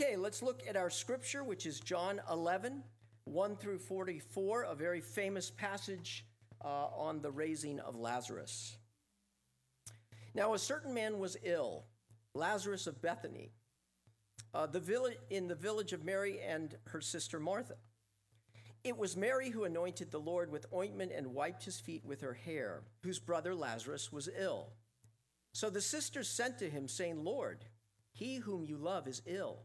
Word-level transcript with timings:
Okay, 0.00 0.14
let's 0.14 0.44
look 0.44 0.62
at 0.68 0.76
our 0.76 0.90
scripture, 0.90 1.42
which 1.42 1.66
is 1.66 1.80
John 1.80 2.20
11, 2.30 2.84
1 3.24 3.56
through 3.56 3.80
44, 3.80 4.62
a 4.62 4.74
very 4.76 5.00
famous 5.00 5.50
passage 5.50 6.24
uh, 6.64 6.86
on 6.96 7.20
the 7.20 7.32
raising 7.32 7.80
of 7.80 7.96
Lazarus. 7.96 8.76
Now, 10.36 10.54
a 10.54 10.58
certain 10.58 10.94
man 10.94 11.18
was 11.18 11.36
ill, 11.42 11.86
Lazarus 12.32 12.86
of 12.86 13.02
Bethany, 13.02 13.50
uh, 14.54 14.66
the 14.66 14.78
village, 14.78 15.16
in 15.30 15.48
the 15.48 15.56
village 15.56 15.92
of 15.92 16.04
Mary 16.04 16.38
and 16.46 16.76
her 16.84 17.00
sister 17.00 17.40
Martha. 17.40 17.74
It 18.84 18.96
was 18.96 19.16
Mary 19.16 19.50
who 19.50 19.64
anointed 19.64 20.12
the 20.12 20.20
Lord 20.20 20.52
with 20.52 20.72
ointment 20.72 21.10
and 21.12 21.34
wiped 21.34 21.64
his 21.64 21.80
feet 21.80 22.04
with 22.04 22.20
her 22.20 22.34
hair, 22.34 22.84
whose 23.02 23.18
brother 23.18 23.52
Lazarus 23.52 24.12
was 24.12 24.28
ill. 24.38 24.74
So 25.54 25.70
the 25.70 25.80
sisters 25.80 26.28
sent 26.28 26.56
to 26.60 26.70
him, 26.70 26.86
saying, 26.86 27.24
Lord, 27.24 27.64
he 28.12 28.36
whom 28.36 28.64
you 28.64 28.76
love 28.76 29.08
is 29.08 29.22
ill. 29.26 29.64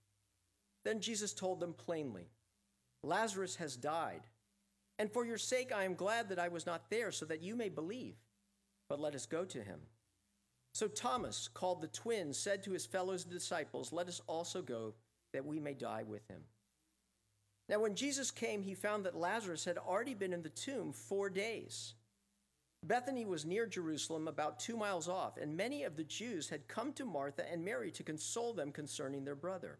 Then 0.83 0.99
Jesus 0.99 1.33
told 1.33 1.59
them 1.59 1.73
plainly, 1.73 2.29
Lazarus 3.03 3.55
has 3.57 3.75
died, 3.75 4.21
and 4.99 5.11
for 5.11 5.25
your 5.25 5.37
sake 5.37 5.71
I 5.71 5.83
am 5.83 5.95
glad 5.95 6.29
that 6.29 6.39
I 6.39 6.47
was 6.47 6.65
not 6.65 6.89
there, 6.89 7.11
so 7.11 7.25
that 7.25 7.41
you 7.41 7.55
may 7.55 7.69
believe. 7.69 8.15
But 8.89 8.99
let 8.99 9.15
us 9.15 9.25
go 9.25 9.45
to 9.45 9.63
him. 9.63 9.79
So 10.73 10.87
Thomas, 10.87 11.47
called 11.47 11.81
the 11.81 11.87
twin, 11.87 12.33
said 12.33 12.63
to 12.63 12.71
his 12.71 12.85
fellow 12.85 13.17
disciples, 13.17 13.91
Let 13.91 14.07
us 14.07 14.21
also 14.27 14.61
go, 14.61 14.93
that 15.33 15.45
we 15.45 15.59
may 15.59 15.73
die 15.73 16.03
with 16.03 16.27
him. 16.27 16.41
Now, 17.67 17.79
when 17.79 17.95
Jesus 17.95 18.31
came, 18.31 18.63
he 18.63 18.73
found 18.73 19.05
that 19.05 19.15
Lazarus 19.15 19.65
had 19.65 19.77
already 19.77 20.13
been 20.13 20.33
in 20.33 20.43
the 20.43 20.49
tomb 20.49 20.91
four 20.91 21.29
days. 21.29 21.93
Bethany 22.83 23.25
was 23.25 23.45
near 23.45 23.67
Jerusalem, 23.67 24.27
about 24.27 24.59
two 24.59 24.75
miles 24.75 25.07
off, 25.07 25.37
and 25.37 25.55
many 25.55 25.83
of 25.83 25.95
the 25.95 26.03
Jews 26.03 26.49
had 26.49 26.67
come 26.67 26.93
to 26.93 27.05
Martha 27.05 27.49
and 27.49 27.63
Mary 27.63 27.91
to 27.91 28.03
console 28.03 28.53
them 28.53 28.71
concerning 28.71 29.23
their 29.23 29.35
brother. 29.35 29.79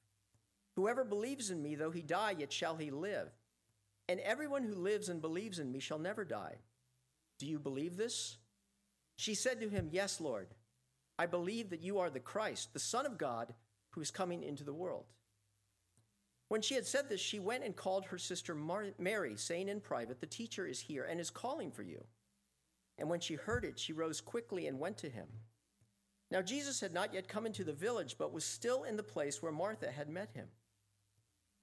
Whoever 0.75 1.03
believes 1.03 1.49
in 1.49 1.61
me, 1.61 1.75
though 1.75 1.91
he 1.91 2.01
die, 2.01 2.35
yet 2.37 2.53
shall 2.53 2.77
he 2.77 2.91
live. 2.91 3.29
And 4.07 4.19
everyone 4.21 4.63
who 4.63 4.75
lives 4.75 5.09
and 5.09 5.21
believes 5.21 5.59
in 5.59 5.71
me 5.71 5.79
shall 5.79 5.99
never 5.99 6.25
die. 6.25 6.55
Do 7.39 7.45
you 7.45 7.59
believe 7.59 7.97
this? 7.97 8.37
She 9.15 9.35
said 9.35 9.59
to 9.61 9.69
him, 9.69 9.89
Yes, 9.91 10.21
Lord. 10.21 10.47
I 11.19 11.25
believe 11.25 11.69
that 11.69 11.83
you 11.83 11.99
are 11.99 12.09
the 12.09 12.19
Christ, 12.19 12.73
the 12.73 12.79
Son 12.79 13.05
of 13.05 13.17
God, 13.17 13.53
who 13.91 14.01
is 14.01 14.11
coming 14.11 14.43
into 14.43 14.63
the 14.63 14.73
world. 14.73 15.05
When 16.47 16.61
she 16.61 16.75
had 16.75 16.87
said 16.87 17.07
this, 17.07 17.21
she 17.21 17.39
went 17.39 17.63
and 17.63 17.75
called 17.75 18.05
her 18.05 18.17
sister 18.17 18.55
Mary, 18.55 19.35
saying 19.37 19.69
in 19.69 19.79
private, 19.79 20.19
The 20.19 20.25
teacher 20.25 20.65
is 20.65 20.79
here 20.79 21.03
and 21.03 21.19
is 21.19 21.29
calling 21.29 21.71
for 21.71 21.83
you. 21.83 22.03
And 22.97 23.09
when 23.09 23.19
she 23.19 23.35
heard 23.35 23.63
it, 23.65 23.79
she 23.79 23.93
rose 23.93 24.19
quickly 24.19 24.67
and 24.67 24.79
went 24.79 24.97
to 24.99 25.09
him. 25.09 25.27
Now 26.29 26.41
Jesus 26.41 26.79
had 26.79 26.93
not 26.93 27.13
yet 27.13 27.27
come 27.27 27.45
into 27.45 27.63
the 27.63 27.73
village, 27.73 28.15
but 28.17 28.33
was 28.33 28.43
still 28.43 28.83
in 28.83 28.97
the 28.97 29.03
place 29.03 29.41
where 29.41 29.51
Martha 29.51 29.91
had 29.91 30.09
met 30.09 30.31
him. 30.33 30.47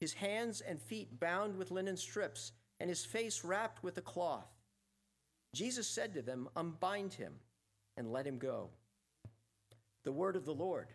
his 0.00 0.14
hands 0.14 0.60
and 0.60 0.80
feet 0.80 1.18
bound 1.18 1.56
with 1.56 1.70
linen 1.70 1.96
strips, 1.96 2.52
and 2.80 2.88
his 2.88 3.04
face 3.04 3.44
wrapped 3.44 3.82
with 3.82 3.96
a 3.98 4.02
cloth. 4.02 4.48
Jesus 5.54 5.86
said 5.88 6.14
to 6.14 6.22
them, 6.22 6.48
Unbind 6.56 7.14
him 7.14 7.34
and 7.96 8.12
let 8.12 8.26
him 8.26 8.38
go. 8.38 8.70
The 10.04 10.12
word 10.12 10.36
of 10.36 10.44
the 10.44 10.54
Lord. 10.54 10.88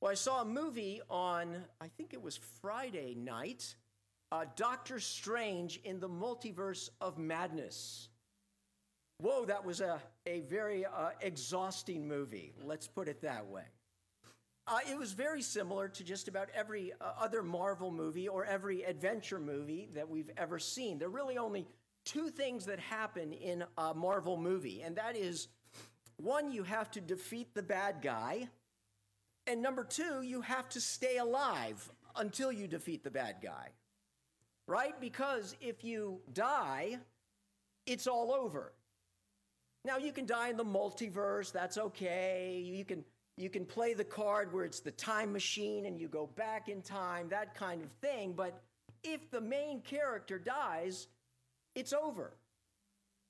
Well, 0.00 0.10
I 0.12 0.14
saw 0.14 0.42
a 0.42 0.44
movie 0.44 1.00
on, 1.08 1.64
I 1.80 1.88
think 1.88 2.12
it 2.12 2.22
was 2.22 2.38
Friday 2.60 3.14
night, 3.14 3.74
uh, 4.30 4.44
Doctor 4.54 5.00
Strange 5.00 5.80
in 5.84 5.98
the 6.00 6.08
Multiverse 6.08 6.90
of 7.00 7.16
Madness. 7.16 8.10
Whoa, 9.18 9.46
that 9.46 9.64
was 9.64 9.80
a, 9.80 10.00
a 10.26 10.40
very 10.40 10.84
uh, 10.84 11.10
exhausting 11.22 12.06
movie, 12.06 12.52
let's 12.62 12.86
put 12.86 13.08
it 13.08 13.22
that 13.22 13.46
way. 13.46 13.64
Uh, 14.68 14.78
it 14.90 14.98
was 14.98 15.12
very 15.12 15.42
similar 15.42 15.88
to 15.88 16.02
just 16.02 16.26
about 16.26 16.48
every 16.52 16.92
uh, 17.00 17.12
other 17.20 17.42
Marvel 17.42 17.92
movie 17.92 18.26
or 18.26 18.44
every 18.44 18.82
adventure 18.82 19.38
movie 19.38 19.88
that 19.94 20.08
we've 20.08 20.30
ever 20.36 20.58
seen. 20.58 20.98
There 20.98 21.06
are 21.06 21.10
really 21.10 21.38
only 21.38 21.68
two 22.04 22.30
things 22.30 22.66
that 22.66 22.80
happen 22.80 23.32
in 23.32 23.64
a 23.78 23.94
Marvel 23.94 24.36
movie, 24.36 24.82
and 24.82 24.96
that 24.96 25.16
is 25.16 25.48
one, 26.16 26.50
you 26.50 26.64
have 26.64 26.90
to 26.92 27.00
defeat 27.00 27.54
the 27.54 27.62
bad 27.62 27.96
guy, 28.02 28.48
and 29.46 29.62
number 29.62 29.84
two, 29.84 30.22
you 30.22 30.40
have 30.40 30.68
to 30.70 30.80
stay 30.80 31.18
alive 31.18 31.88
until 32.16 32.50
you 32.50 32.66
defeat 32.66 33.04
the 33.04 33.10
bad 33.10 33.36
guy. 33.40 33.68
Right? 34.66 35.00
Because 35.00 35.54
if 35.60 35.84
you 35.84 36.20
die, 36.32 36.98
it's 37.86 38.08
all 38.08 38.32
over. 38.32 38.72
Now, 39.84 39.98
you 39.98 40.10
can 40.10 40.26
die 40.26 40.48
in 40.48 40.56
the 40.56 40.64
multiverse, 40.64 41.52
that's 41.52 41.78
okay. 41.78 42.60
You 42.64 42.84
can 42.84 43.04
you 43.36 43.50
can 43.50 43.66
play 43.66 43.92
the 43.92 44.04
card 44.04 44.52
where 44.52 44.64
it's 44.64 44.80
the 44.80 44.90
time 44.92 45.32
machine 45.32 45.86
and 45.86 46.00
you 46.00 46.08
go 46.08 46.26
back 46.36 46.68
in 46.68 46.80
time, 46.80 47.28
that 47.28 47.54
kind 47.54 47.82
of 47.82 47.90
thing. 48.00 48.32
But 48.32 48.62
if 49.04 49.30
the 49.30 49.40
main 49.40 49.82
character 49.82 50.38
dies, 50.38 51.08
it's 51.74 51.92
over. 51.92 52.36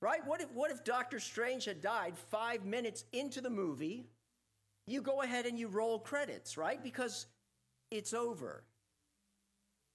Right? 0.01 0.25
What 0.27 0.41
if, 0.41 0.53
what 0.53 0.71
if 0.71 0.85
Doctor 0.85 1.19
Strange 1.19 1.65
had 1.65 1.81
died 1.81 2.17
five 2.17 2.65
minutes 2.65 3.05
into 3.13 3.41
the 3.41 3.51
movie? 3.51 4.07
You 4.87 5.03
go 5.03 5.23
ahead 5.23 5.47
and 5.47 5.59
you 5.59 5.67
roll 5.67 5.99
credits, 5.99 6.57
right? 6.57 6.81
Because 6.83 7.27
it's 7.91 8.15
over. 8.15 8.63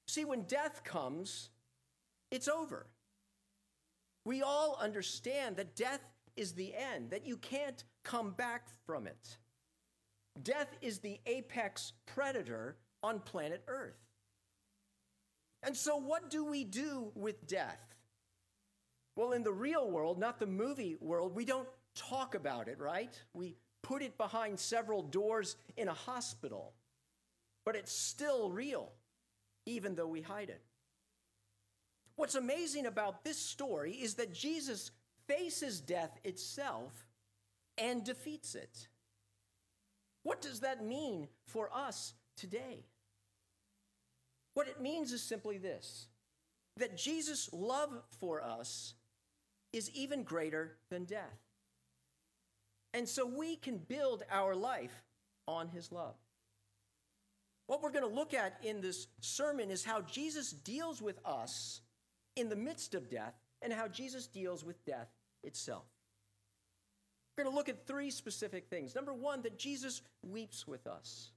See, 0.07 0.25
when 0.25 0.41
death 0.43 0.83
comes, 0.83 1.51
it's 2.31 2.49
over. 2.49 2.87
We 4.25 4.41
all 4.41 4.77
understand 4.81 5.55
that 5.55 5.75
death 5.75 6.01
is 6.35 6.53
the 6.53 6.73
end, 6.75 7.11
that 7.11 7.25
you 7.25 7.37
can't 7.37 7.83
come 8.03 8.31
back 8.31 8.67
from 8.85 9.07
it. 9.07 9.37
Death 10.41 10.75
is 10.81 10.99
the 10.99 11.19
apex 11.25 11.93
predator 12.05 12.77
on 13.03 13.19
planet 13.19 13.63
Earth. 13.67 13.99
And 15.63 15.75
so, 15.75 15.97
what 15.97 16.29
do 16.29 16.45
we 16.45 16.63
do 16.63 17.11
with 17.15 17.47
death? 17.47 17.81
Well, 19.15 19.33
in 19.33 19.43
the 19.43 19.51
real 19.51 19.89
world, 19.89 20.19
not 20.19 20.39
the 20.39 20.47
movie 20.47 20.95
world, 20.99 21.35
we 21.35 21.45
don't 21.45 21.67
talk 21.95 22.33
about 22.33 22.67
it, 22.67 22.79
right? 22.79 23.13
We 23.33 23.57
put 23.83 24.01
it 24.01 24.17
behind 24.17 24.59
several 24.59 25.03
doors 25.03 25.57
in 25.77 25.87
a 25.87 25.93
hospital, 25.93 26.73
but 27.65 27.75
it's 27.75 27.91
still 27.91 28.49
real, 28.49 28.91
even 29.65 29.95
though 29.95 30.07
we 30.07 30.21
hide 30.21 30.49
it. 30.49 30.61
What's 32.15 32.35
amazing 32.35 32.85
about 32.85 33.23
this 33.23 33.37
story 33.37 33.93
is 33.93 34.15
that 34.15 34.33
Jesus 34.33 34.91
faces 35.27 35.81
death 35.81 36.19
itself 36.23 37.07
and 37.77 38.03
defeats 38.03 38.55
it. 38.55 38.87
What 40.23 40.41
does 40.41 40.59
that 40.61 40.85
mean 40.85 41.27
for 41.45 41.69
us 41.73 42.13
today? 42.37 42.85
What 44.53 44.67
it 44.67 44.81
means 44.81 45.11
is 45.11 45.21
simply 45.21 45.57
this 45.57 46.07
that 46.77 46.97
Jesus' 46.97 47.49
love 47.51 48.01
for 48.19 48.41
us 48.41 48.93
is 49.73 49.89
even 49.91 50.23
greater 50.23 50.77
than 50.89 51.05
death. 51.05 51.39
And 52.93 53.07
so 53.07 53.25
we 53.25 53.55
can 53.55 53.77
build 53.77 54.23
our 54.31 54.55
life 54.55 55.03
on 55.47 55.67
his 55.69 55.91
love. 55.91 56.15
What 57.67 57.81
we're 57.81 57.91
going 57.91 58.07
to 58.07 58.15
look 58.15 58.33
at 58.33 58.57
in 58.63 58.81
this 58.81 59.07
sermon 59.21 59.69
is 59.69 59.83
how 59.83 60.01
Jesus 60.01 60.51
deals 60.51 61.01
with 61.01 61.19
us 61.25 61.81
in 62.35 62.49
the 62.49 62.55
midst 62.55 62.95
of 62.95 63.09
death 63.09 63.33
and 63.61 63.71
how 63.71 63.87
Jesus 63.87 64.27
deals 64.27 64.65
with 64.65 64.83
death 64.85 65.09
itself. 65.43 65.85
We're 67.41 67.45
going 67.45 67.55
to 67.55 67.57
look 67.57 67.69
at 67.69 67.87
three 67.87 68.11
specific 68.11 68.67
things. 68.69 68.93
Number 68.93 69.15
one, 69.15 69.41
that 69.41 69.57
Jesus 69.57 70.03
weeps 70.21 70.67
with 70.67 70.85
us, 70.85 71.31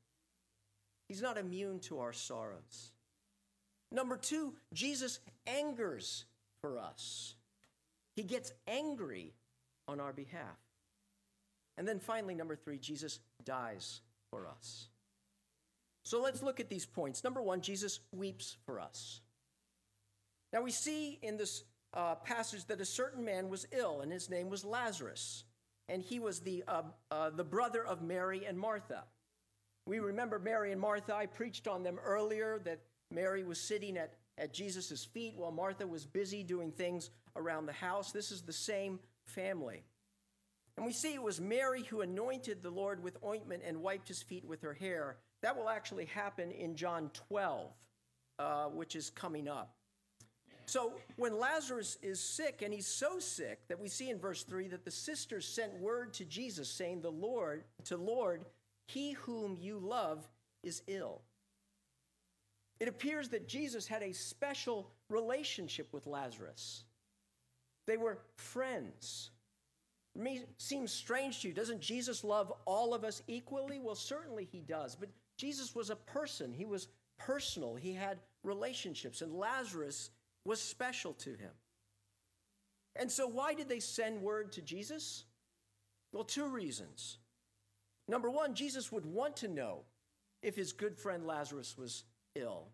he's 1.08 1.22
not 1.22 1.38
immune 1.38 1.80
to 1.80 2.00
our 2.00 2.12
sorrows. 2.12 2.92
Number 3.90 4.18
two, 4.18 4.52
Jesus 4.74 5.20
angers 5.46 6.26
for 6.60 6.78
us, 6.78 7.36
he 8.16 8.22
gets 8.22 8.52
angry 8.68 9.32
on 9.88 9.98
our 9.98 10.12
behalf. 10.12 10.58
And 11.78 11.88
then 11.88 12.00
finally, 12.00 12.34
number 12.34 12.54
three, 12.54 12.76
Jesus 12.76 13.20
dies 13.42 14.02
for 14.28 14.46
us. 14.46 14.88
So 16.02 16.20
let's 16.20 16.42
look 16.42 16.60
at 16.60 16.68
these 16.68 16.84
points. 16.84 17.24
Number 17.24 17.40
one, 17.40 17.62
Jesus 17.62 18.00
weeps 18.12 18.58
for 18.66 18.78
us. 18.78 19.22
Now 20.52 20.60
we 20.60 20.70
see 20.70 21.18
in 21.22 21.38
this 21.38 21.64
uh, 21.94 22.16
passage 22.16 22.66
that 22.66 22.82
a 22.82 22.84
certain 22.84 23.24
man 23.24 23.48
was 23.48 23.66
ill, 23.72 24.02
and 24.02 24.12
his 24.12 24.28
name 24.28 24.50
was 24.50 24.66
Lazarus 24.66 25.44
and 25.88 26.02
he 26.02 26.18
was 26.18 26.40
the, 26.40 26.64
uh, 26.66 26.82
uh, 27.10 27.30
the 27.30 27.44
brother 27.44 27.84
of 27.84 28.02
Mary 28.02 28.44
and 28.46 28.58
Martha. 28.58 29.04
We 29.86 29.98
remember 29.98 30.38
Mary 30.38 30.72
and 30.72 30.80
Martha. 30.80 31.14
I 31.14 31.26
preached 31.26 31.68
on 31.68 31.82
them 31.82 31.98
earlier 32.04 32.60
that 32.64 32.80
Mary 33.10 33.44
was 33.44 33.60
sitting 33.60 33.96
at, 33.98 34.14
at 34.38 34.54
Jesus' 34.54 35.04
feet 35.04 35.34
while 35.36 35.52
Martha 35.52 35.86
was 35.86 36.06
busy 36.06 36.42
doing 36.42 36.72
things 36.72 37.10
around 37.36 37.66
the 37.66 37.72
house. 37.72 38.12
This 38.12 38.30
is 38.30 38.42
the 38.42 38.52
same 38.52 38.98
family. 39.26 39.84
And 40.76 40.84
we 40.86 40.92
see 40.92 41.14
it 41.14 41.22
was 41.22 41.40
Mary 41.40 41.82
who 41.82 42.00
anointed 42.00 42.62
the 42.62 42.70
Lord 42.70 43.02
with 43.02 43.16
ointment 43.24 43.62
and 43.64 43.82
wiped 43.82 44.08
his 44.08 44.22
feet 44.22 44.44
with 44.44 44.62
her 44.62 44.74
hair. 44.74 45.18
That 45.42 45.56
will 45.56 45.68
actually 45.68 46.06
happen 46.06 46.50
in 46.50 46.74
John 46.74 47.10
12, 47.28 47.70
uh, 48.38 48.64
which 48.66 48.96
is 48.96 49.10
coming 49.10 49.46
up. 49.46 49.76
So 50.66 50.94
when 51.16 51.38
Lazarus 51.38 51.98
is 52.02 52.20
sick, 52.20 52.62
and 52.62 52.72
he's 52.72 52.86
so 52.86 53.18
sick 53.18 53.60
that 53.68 53.80
we 53.80 53.88
see 53.88 54.10
in 54.10 54.18
verse 54.18 54.42
3 54.44 54.68
that 54.68 54.84
the 54.84 54.90
sisters 54.90 55.46
sent 55.46 55.78
word 55.80 56.14
to 56.14 56.24
Jesus 56.24 56.68
saying, 56.68 57.02
The 57.02 57.10
Lord, 57.10 57.64
to 57.84 57.96
Lord, 57.96 58.44
he 58.86 59.12
whom 59.12 59.56
you 59.60 59.78
love 59.78 60.28
is 60.62 60.82
ill. 60.86 61.20
It 62.80 62.88
appears 62.88 63.28
that 63.30 63.48
Jesus 63.48 63.86
had 63.86 64.02
a 64.02 64.12
special 64.12 64.90
relationship 65.08 65.92
with 65.92 66.06
Lazarus. 66.06 66.84
They 67.86 67.96
were 67.96 68.18
friends. 68.36 69.30
It 70.14 70.22
may 70.22 70.42
seem 70.58 70.86
strange 70.86 71.40
to 71.42 71.48
you. 71.48 71.54
Doesn't 71.54 71.80
Jesus 71.80 72.24
love 72.24 72.52
all 72.64 72.94
of 72.94 73.04
us 73.04 73.22
equally? 73.26 73.78
Well, 73.78 73.94
certainly 73.94 74.48
he 74.50 74.60
does. 74.60 74.94
But 74.94 75.10
Jesus 75.36 75.74
was 75.74 75.90
a 75.90 75.96
person, 75.96 76.52
he 76.52 76.64
was 76.64 76.88
personal, 77.18 77.74
he 77.74 77.92
had 77.92 78.18
relationships. 78.42 79.22
And 79.22 79.34
Lazarus 79.34 80.10
was 80.44 80.60
special 80.60 81.12
to 81.14 81.30
him. 81.30 81.50
And 82.96 83.10
so, 83.10 83.26
why 83.26 83.54
did 83.54 83.68
they 83.68 83.80
send 83.80 84.22
word 84.22 84.52
to 84.52 84.62
Jesus? 84.62 85.24
Well, 86.12 86.24
two 86.24 86.46
reasons. 86.46 87.18
Number 88.06 88.30
one, 88.30 88.54
Jesus 88.54 88.92
would 88.92 89.06
want 89.06 89.36
to 89.38 89.48
know 89.48 89.80
if 90.42 90.54
his 90.54 90.72
good 90.72 90.96
friend 90.96 91.26
Lazarus 91.26 91.76
was 91.76 92.04
ill. 92.34 92.68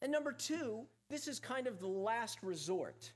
And 0.00 0.12
number 0.12 0.32
two, 0.32 0.86
this 1.10 1.28
is 1.28 1.38
kind 1.38 1.66
of 1.66 1.80
the 1.80 1.86
last 1.86 2.42
resort. 2.42 3.12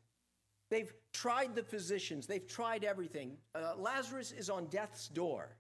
They've 0.71 0.93
tried 1.13 1.55
the 1.55 1.63
physicians, 1.63 2.27
they've 2.27 2.47
tried 2.47 2.85
everything. 2.85 3.37
Uh, 3.55 3.75
Lazarus 3.77 4.33
is 4.33 4.51
on 4.51 4.67
death's 4.67 5.09
door. 5.09 5.57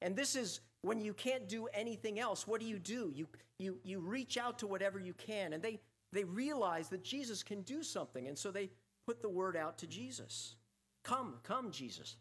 And 0.00 0.16
this 0.16 0.36
is 0.36 0.60
when 0.82 1.00
you 1.00 1.12
can't 1.12 1.48
do 1.48 1.66
anything 1.74 2.18
else. 2.18 2.46
What 2.46 2.60
do 2.60 2.66
you 2.66 2.78
do? 2.78 3.10
You, 3.14 3.26
you, 3.58 3.78
you 3.82 4.00
reach 4.00 4.36
out 4.36 4.58
to 4.60 4.66
whatever 4.66 4.98
you 4.98 5.12
can. 5.14 5.52
And 5.52 5.62
they, 5.62 5.80
they 6.12 6.24
realize 6.24 6.88
that 6.88 7.04
Jesus 7.04 7.42
can 7.42 7.62
do 7.62 7.82
something, 7.82 8.26
and 8.28 8.38
so 8.38 8.50
they 8.50 8.70
put 9.06 9.22
the 9.22 9.28
word 9.28 9.56
out 9.56 9.78
to 9.78 9.86
Jesus 9.86 10.54
Come, 11.04 11.34
come, 11.42 11.70
Jesus. 11.70 12.16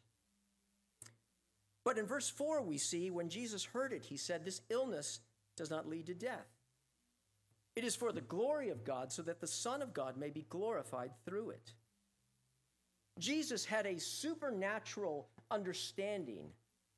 But 1.83 1.97
in 1.97 2.05
verse 2.05 2.29
4, 2.29 2.61
we 2.61 2.77
see 2.77 3.09
when 3.11 3.29
Jesus 3.29 3.65
heard 3.65 3.91
it, 3.91 4.03
he 4.03 4.17
said, 4.17 4.45
This 4.45 4.61
illness 4.69 5.19
does 5.55 5.69
not 5.69 5.89
lead 5.89 6.05
to 6.07 6.13
death. 6.13 6.47
It 7.75 7.83
is 7.83 7.95
for 7.95 8.11
the 8.11 8.21
glory 8.21 8.69
of 8.69 8.83
God, 8.83 9.11
so 9.11 9.21
that 9.23 9.39
the 9.41 9.47
Son 9.47 9.81
of 9.81 9.93
God 9.93 10.17
may 10.17 10.29
be 10.29 10.45
glorified 10.49 11.11
through 11.25 11.51
it. 11.51 11.73
Jesus 13.19 13.65
had 13.65 13.85
a 13.85 13.99
supernatural 13.99 15.27
understanding 15.51 16.49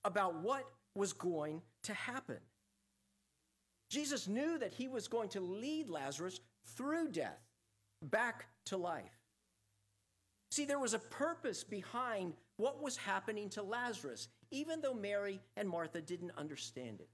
about 0.03 0.41
what 0.41 0.65
was 0.95 1.13
going 1.13 1.61
to 1.83 1.93
happen. 1.93 2.37
Jesus 3.89 4.27
knew 4.27 4.57
that 4.59 4.73
he 4.73 4.87
was 4.87 5.07
going 5.07 5.29
to 5.29 5.41
lead 5.41 5.89
Lazarus 5.89 6.39
through 6.65 7.09
death 7.09 7.41
back 8.01 8.47
to 8.67 8.77
life. 8.77 9.19
See, 10.51 10.65
there 10.65 10.79
was 10.79 10.93
a 10.93 10.99
purpose 10.99 11.63
behind 11.63 12.33
what 12.57 12.81
was 12.81 12.97
happening 12.97 13.49
to 13.49 13.63
Lazarus, 13.63 14.27
even 14.51 14.81
though 14.81 14.93
Mary 14.93 15.39
and 15.55 15.69
Martha 15.69 16.01
didn't 16.01 16.31
understand 16.37 17.01
it. 17.01 17.09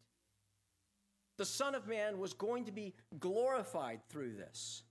The 1.37 1.45
Son 1.45 1.75
of 1.75 1.87
Man 1.87 2.17
was 2.17 2.33
going 2.33 2.65
to 2.65 2.71
be 2.71 2.93
glorified 3.19 3.99
through 4.09 4.35
this. 4.35 4.83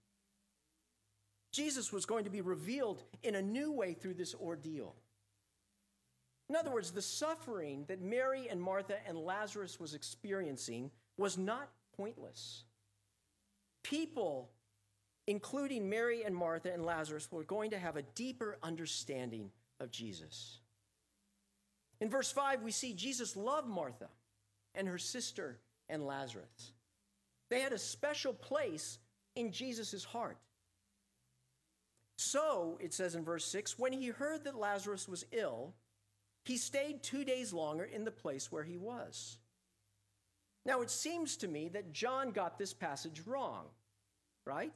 Jesus 1.52 1.92
was 1.92 2.04
going 2.04 2.24
to 2.24 2.30
be 2.30 2.42
revealed 2.42 3.02
in 3.22 3.36
a 3.36 3.42
new 3.42 3.72
way 3.72 3.94
through 3.94 4.14
this 4.14 4.34
ordeal. 4.34 4.94
In 6.50 6.56
other 6.56 6.70
words, 6.70 6.90
the 6.90 7.00
suffering 7.00 7.84
that 7.88 8.02
Mary 8.02 8.48
and 8.50 8.60
Martha 8.60 8.96
and 9.08 9.16
Lazarus 9.16 9.80
was 9.80 9.94
experiencing 9.94 10.90
was 11.16 11.38
not 11.38 11.70
pointless. 11.96 12.64
People 13.84 14.50
including 15.26 15.88
Mary 15.88 16.22
and 16.22 16.34
Martha 16.34 16.72
and 16.72 16.84
Lazarus, 16.84 17.30
were 17.30 17.44
going 17.44 17.70
to 17.70 17.78
have 17.78 17.96
a 17.96 18.02
deeper 18.02 18.58
understanding 18.62 19.50
of 19.80 19.90
Jesus. 19.90 20.58
In 22.00 22.10
verse 22.10 22.30
5, 22.30 22.62
we 22.62 22.70
see 22.70 22.92
Jesus 22.92 23.36
loved 23.36 23.68
Martha 23.68 24.08
and 24.74 24.86
her 24.88 24.98
sister 24.98 25.58
and 25.88 26.06
Lazarus. 26.06 26.72
They 27.50 27.60
had 27.60 27.72
a 27.72 27.78
special 27.78 28.34
place 28.34 28.98
in 29.34 29.52
Jesus' 29.52 30.04
heart. 30.04 30.38
So, 32.16 32.78
it 32.80 32.92
says 32.92 33.14
in 33.14 33.24
verse 33.24 33.44
6 33.46 33.78
when 33.78 33.92
he 33.92 34.08
heard 34.08 34.44
that 34.44 34.58
Lazarus 34.58 35.08
was 35.08 35.24
ill, 35.32 35.74
he 36.44 36.58
stayed 36.58 37.02
two 37.02 37.24
days 37.24 37.52
longer 37.52 37.84
in 37.84 38.04
the 38.04 38.10
place 38.10 38.52
where 38.52 38.62
he 38.62 38.76
was. 38.76 39.38
Now, 40.66 40.80
it 40.80 40.90
seems 40.90 41.36
to 41.38 41.48
me 41.48 41.68
that 41.70 41.92
John 41.92 42.30
got 42.30 42.58
this 42.58 42.72
passage 42.72 43.22
wrong, 43.26 43.66
right? 44.46 44.72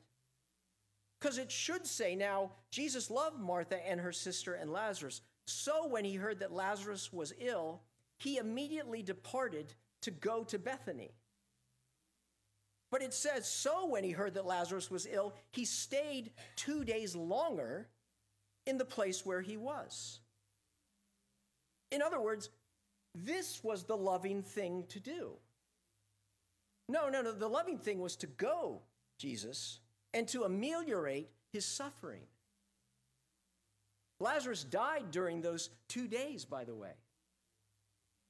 Because 1.19 1.39
it 1.39 1.51
should 1.51 1.87
say, 1.87 2.15
now, 2.15 2.53
Jesus 2.71 3.11
loved 3.11 3.41
Martha 3.41 3.85
and 3.87 4.01
her 4.01 4.13
sister 4.13 4.55
and 4.55 4.73
Lazarus. 4.73 5.23
So, 5.47 5.89
when 5.89 6.05
he 6.05 6.15
heard 6.15 6.41
that 6.41 6.53
Lazarus 6.53 7.13
was 7.13 7.33
ill, 7.41 7.81
he 8.19 8.37
immediately 8.37 9.03
departed 9.03 9.75
to 10.03 10.11
go 10.11 10.45
to 10.45 10.59
Bethany. 10.59 11.13
But 12.91 13.03
it 13.03 13.13
says, 13.13 13.47
so 13.49 13.87
when 13.87 14.05
he 14.05 14.13
heard 14.13 14.35
that 14.35 14.47
Lazarus 14.47 14.91
was 14.91 15.07
ill, 15.11 15.35
he 15.51 15.65
stayed 15.65 16.31
two 16.57 16.85
days 16.85 17.15
longer 17.15 17.89
in 18.67 18.79
the 18.79 18.85
place 18.85 19.27
where 19.27 19.43
he 19.43 19.57
was. 19.57 20.21
In 21.91 22.03
other 22.03 22.21
words, 22.21 22.51
this 23.15 23.63
was 23.63 23.85
the 23.85 23.97
loving 23.97 24.43
thing 24.43 24.85
to 24.89 25.01
do. 25.01 25.33
No, 26.89 27.09
no, 27.09 27.23
no. 27.23 27.33
The 27.33 27.49
loving 27.49 27.79
thing 27.79 28.01
was 28.01 28.17
to 28.17 28.27
go, 28.27 28.83
Jesus, 29.19 29.81
and 30.15 30.27
to 30.29 30.45
ameliorate 30.45 31.31
his 31.53 31.65
suffering. 31.65 32.23
Lazarus 34.21 34.65
died 34.65 35.11
during 35.11 35.41
those 35.41 35.71
two 35.89 36.09
days, 36.09 36.45
by 36.45 36.65
the 36.65 36.75
way. 36.75 36.93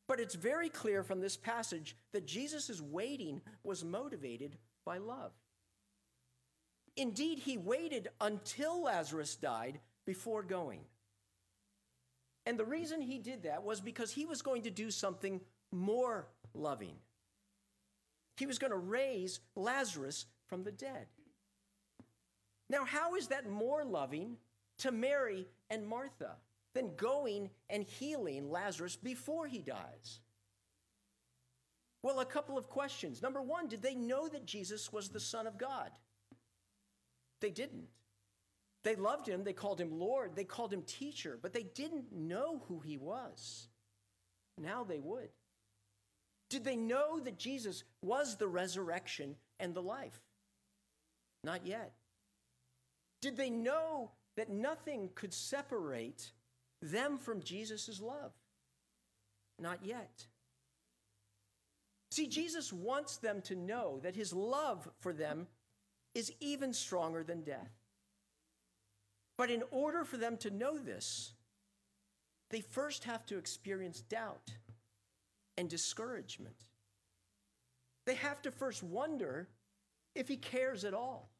But 0.06 0.20
it's 0.20 0.34
very 0.34 0.68
clear 0.68 1.02
from 1.02 1.20
this 1.20 1.36
passage 1.36 1.96
that 2.12 2.26
Jesus' 2.26 2.80
waiting 2.80 3.40
was 3.62 3.84
motivated 3.84 4.56
by 4.84 4.98
love. 4.98 5.32
Indeed, 6.96 7.38
he 7.38 7.56
waited 7.56 8.08
until 8.20 8.82
Lazarus 8.82 9.36
died 9.36 9.80
before 10.04 10.42
going. 10.42 10.80
And 12.44 12.58
the 12.58 12.64
reason 12.64 13.02
he 13.02 13.18
did 13.18 13.42
that 13.42 13.62
was 13.62 13.80
because 13.80 14.10
he 14.10 14.24
was 14.24 14.42
going 14.42 14.62
to 14.62 14.70
do 14.70 14.90
something 14.90 15.40
more 15.70 16.26
loving. 16.54 16.96
He 18.38 18.46
was 18.46 18.58
going 18.58 18.70
to 18.70 18.78
raise 18.78 19.40
Lazarus 19.56 20.26
from 20.46 20.62
the 20.62 20.72
dead. 20.72 21.06
Now, 22.70 22.84
how 22.84 23.16
is 23.16 23.28
that 23.28 23.50
more 23.50 23.84
loving 23.84 24.36
to 24.78 24.92
Mary 24.92 25.48
and 25.70 25.86
Martha? 25.86 26.36
than 26.78 26.94
going 26.96 27.50
and 27.68 27.82
healing 27.82 28.50
Lazarus 28.50 28.96
before 28.96 29.46
he 29.46 29.58
dies? 29.58 30.20
Well, 32.02 32.20
a 32.20 32.24
couple 32.24 32.56
of 32.56 32.68
questions. 32.68 33.20
Number 33.20 33.42
one, 33.42 33.66
did 33.66 33.82
they 33.82 33.96
know 33.96 34.28
that 34.28 34.46
Jesus 34.46 34.92
was 34.92 35.08
the 35.08 35.18
Son 35.18 35.46
of 35.48 35.58
God? 35.58 35.90
They 37.40 37.50
didn't. 37.50 37.88
They 38.84 38.94
loved 38.94 39.28
him, 39.28 39.42
they 39.42 39.52
called 39.52 39.80
him 39.80 39.98
Lord, 39.98 40.36
they 40.36 40.44
called 40.44 40.72
him 40.72 40.82
teacher, 40.82 41.36
but 41.42 41.52
they 41.52 41.64
didn't 41.74 42.12
know 42.12 42.62
who 42.68 42.78
he 42.78 42.96
was. 42.96 43.66
Now 44.56 44.84
they 44.84 45.00
would. 45.00 45.30
Did 46.50 46.64
they 46.64 46.76
know 46.76 47.20
that 47.20 47.38
Jesus 47.38 47.84
was 48.02 48.36
the 48.36 48.48
resurrection 48.48 49.36
and 49.60 49.74
the 49.74 49.82
life? 49.82 50.20
Not 51.44 51.66
yet. 51.66 51.92
Did 53.20 53.36
they 53.36 53.50
know 53.50 54.12
that 54.36 54.50
nothing 54.50 55.10
could 55.14 55.34
separate 55.34 56.32
them 56.80 57.18
from 57.18 57.42
Jesus' 57.42 58.00
love? 58.00 58.32
Not 59.58 59.80
yet. 59.84 60.26
See, 62.10 62.26
Jesus 62.26 62.72
wants 62.72 63.18
them 63.18 63.42
to 63.42 63.54
know 63.54 64.00
that 64.02 64.16
his 64.16 64.32
love 64.32 64.88
for 65.00 65.12
them 65.12 65.46
is 66.14 66.32
even 66.40 66.72
stronger 66.72 67.22
than 67.22 67.42
death. 67.42 67.70
But 69.36 69.50
in 69.50 69.62
order 69.70 70.04
for 70.04 70.16
them 70.16 70.36
to 70.38 70.50
know 70.50 70.78
this, 70.78 71.32
they 72.50 72.60
first 72.60 73.04
have 73.04 73.26
to 73.26 73.36
experience 73.38 74.00
doubt 74.00 74.52
and 75.58 75.68
discouragement. 75.68 76.54
They 78.06 78.14
have 78.14 78.40
to 78.42 78.52
first 78.52 78.82
wonder 78.82 79.48
if 80.14 80.28
he 80.28 80.36
cares 80.36 80.84
at 80.84 80.94
all. 80.94 81.30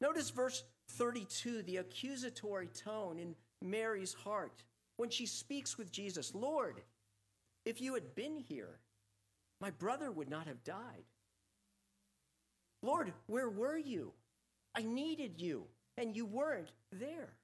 Notice 0.00 0.30
verse 0.30 0.64
32, 0.90 1.62
the 1.62 1.76
accusatory 1.76 2.66
tone 2.66 3.18
in 3.18 3.36
Mary's 3.62 4.12
heart 4.12 4.64
when 4.96 5.08
she 5.08 5.24
speaks 5.24 5.78
with 5.78 5.92
Jesus 5.92 6.34
Lord, 6.34 6.82
if 7.64 7.80
you 7.80 7.94
had 7.94 8.14
been 8.16 8.36
here, 8.36 8.80
my 9.60 9.70
brother 9.70 10.10
would 10.10 10.28
not 10.28 10.48
have 10.48 10.64
died. 10.64 11.04
Lord, 12.82 13.12
where 13.28 13.48
were 13.48 13.76
you? 13.76 14.12
I 14.74 14.82
needed 14.82 15.40
you, 15.40 15.66
and 15.96 16.16
you 16.16 16.26
weren't 16.26 16.72
there. 16.90 17.34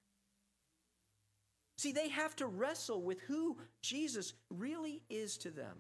See, 1.79 1.93
they 1.93 2.09
have 2.09 2.35
to 2.37 2.47
wrestle 2.47 3.01
with 3.01 3.21
who 3.21 3.57
Jesus 3.83 4.35
really 4.51 5.01
is 5.09 5.39
to 5.39 5.51
them. 5.51 5.77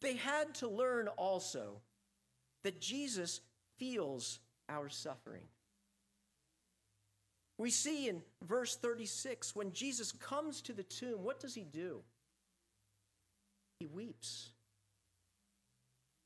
They 0.00 0.16
had 0.16 0.56
to 0.56 0.68
learn 0.68 1.06
also 1.06 1.80
that 2.64 2.80
Jesus 2.80 3.40
feels 3.78 4.40
our 4.68 4.88
suffering. 4.88 5.44
We 7.58 7.70
see 7.70 8.08
in 8.08 8.22
verse 8.42 8.74
36 8.74 9.54
when 9.54 9.72
Jesus 9.72 10.10
comes 10.10 10.62
to 10.62 10.72
the 10.72 10.82
tomb, 10.82 11.22
what 11.22 11.38
does 11.38 11.54
he 11.54 11.62
do? 11.62 12.00
He 13.78 13.86
weeps. 13.86 14.50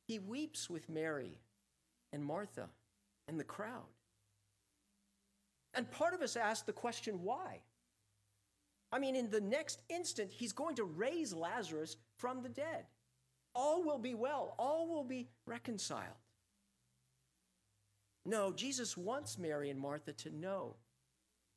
He 0.09 0.19
weeps 0.19 0.71
with 0.71 0.89
Mary 0.89 1.41
and 2.11 2.25
Martha 2.25 2.71
and 3.29 3.39
the 3.39 3.45
crowd. 3.45 3.96
And 5.77 5.91
part 5.91 6.15
of 6.15 6.23
us 6.23 6.37
ask 6.37 6.65
the 6.65 6.73
question, 6.73 7.23
why? 7.23 7.61
I 8.91 8.99
mean, 8.99 9.15
in 9.15 9.31
the 9.31 9.41
next 9.41 9.83
instant, 9.91 10.31
he's 10.33 10.53
going 10.53 10.77
to 10.77 10.85
raise 10.85 11.35
Lazarus 11.35 11.97
from 12.17 12.43
the 12.43 12.49
dead. 12.49 12.87
All 13.55 13.85
will 13.85 13.99
be 13.99 14.15
well, 14.15 14.55
all 14.59 14.89
will 14.89 15.05
be 15.05 15.29
reconciled. 15.47 16.17
No, 18.25 18.53
Jesus 18.53 18.97
wants 18.97 19.39
Mary 19.39 19.71
and 19.71 19.79
Martha 19.79 20.13
to 20.13 20.31
know 20.31 20.77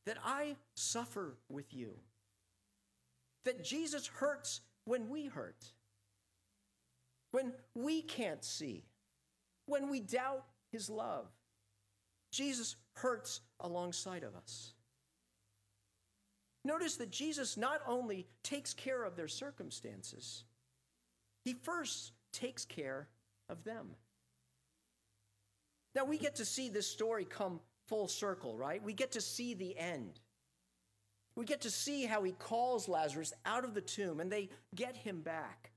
that 0.06 0.18
I 0.24 0.56
suffer 0.76 1.38
with 1.50 1.74
you, 1.74 1.96
that 3.46 3.64
Jesus 3.64 4.08
hurts 4.08 4.62
when 4.86 5.10
we 5.10 5.28
hurt, 5.28 5.66
when 7.32 7.54
we 7.74 8.02
can't 8.02 8.44
see, 8.44 8.86
when 9.66 9.90
we 9.90 10.00
doubt 10.00 10.46
his 10.72 10.90
love. 10.90 11.28
Jesus 12.32 12.76
hurts 12.96 13.42
alongside 13.60 14.24
of 14.24 14.36
us. 14.36 14.74
Notice 16.66 16.98
that 16.98 17.12
Jesus 17.12 17.58
not 17.58 17.82
only 17.88 18.28
takes 18.44 18.74
care 18.74 19.04
of 19.04 19.16
their 19.16 19.28
circumstances, 19.28 20.44
he 21.46 21.54
first 21.54 22.12
takes 22.34 22.66
care 22.66 23.08
of 23.50 23.64
them. 23.64 23.96
Now 25.96 26.06
we 26.06 26.18
get 26.18 26.36
to 26.36 26.46
see 26.46 26.70
this 26.70 26.88
story 26.88 27.26
come 27.26 27.60
full 27.88 28.08
circle, 28.08 28.56
right? 28.58 28.84
We 28.84 28.94
get 28.94 29.14
to 29.14 29.22
see 29.22 29.54
the 29.54 29.76
end. 29.78 30.20
We 31.36 31.46
get 31.46 31.62
to 31.62 31.72
see 31.72 32.06
how 32.06 32.24
he 32.24 32.34
calls 32.34 32.88
Lazarus 32.90 33.34
out 33.46 33.64
of 33.64 33.74
the 33.74 33.82
tomb 33.82 34.20
and 34.20 34.32
they 34.32 34.50
get 34.76 34.96
him 34.96 35.22
back. 35.22 35.72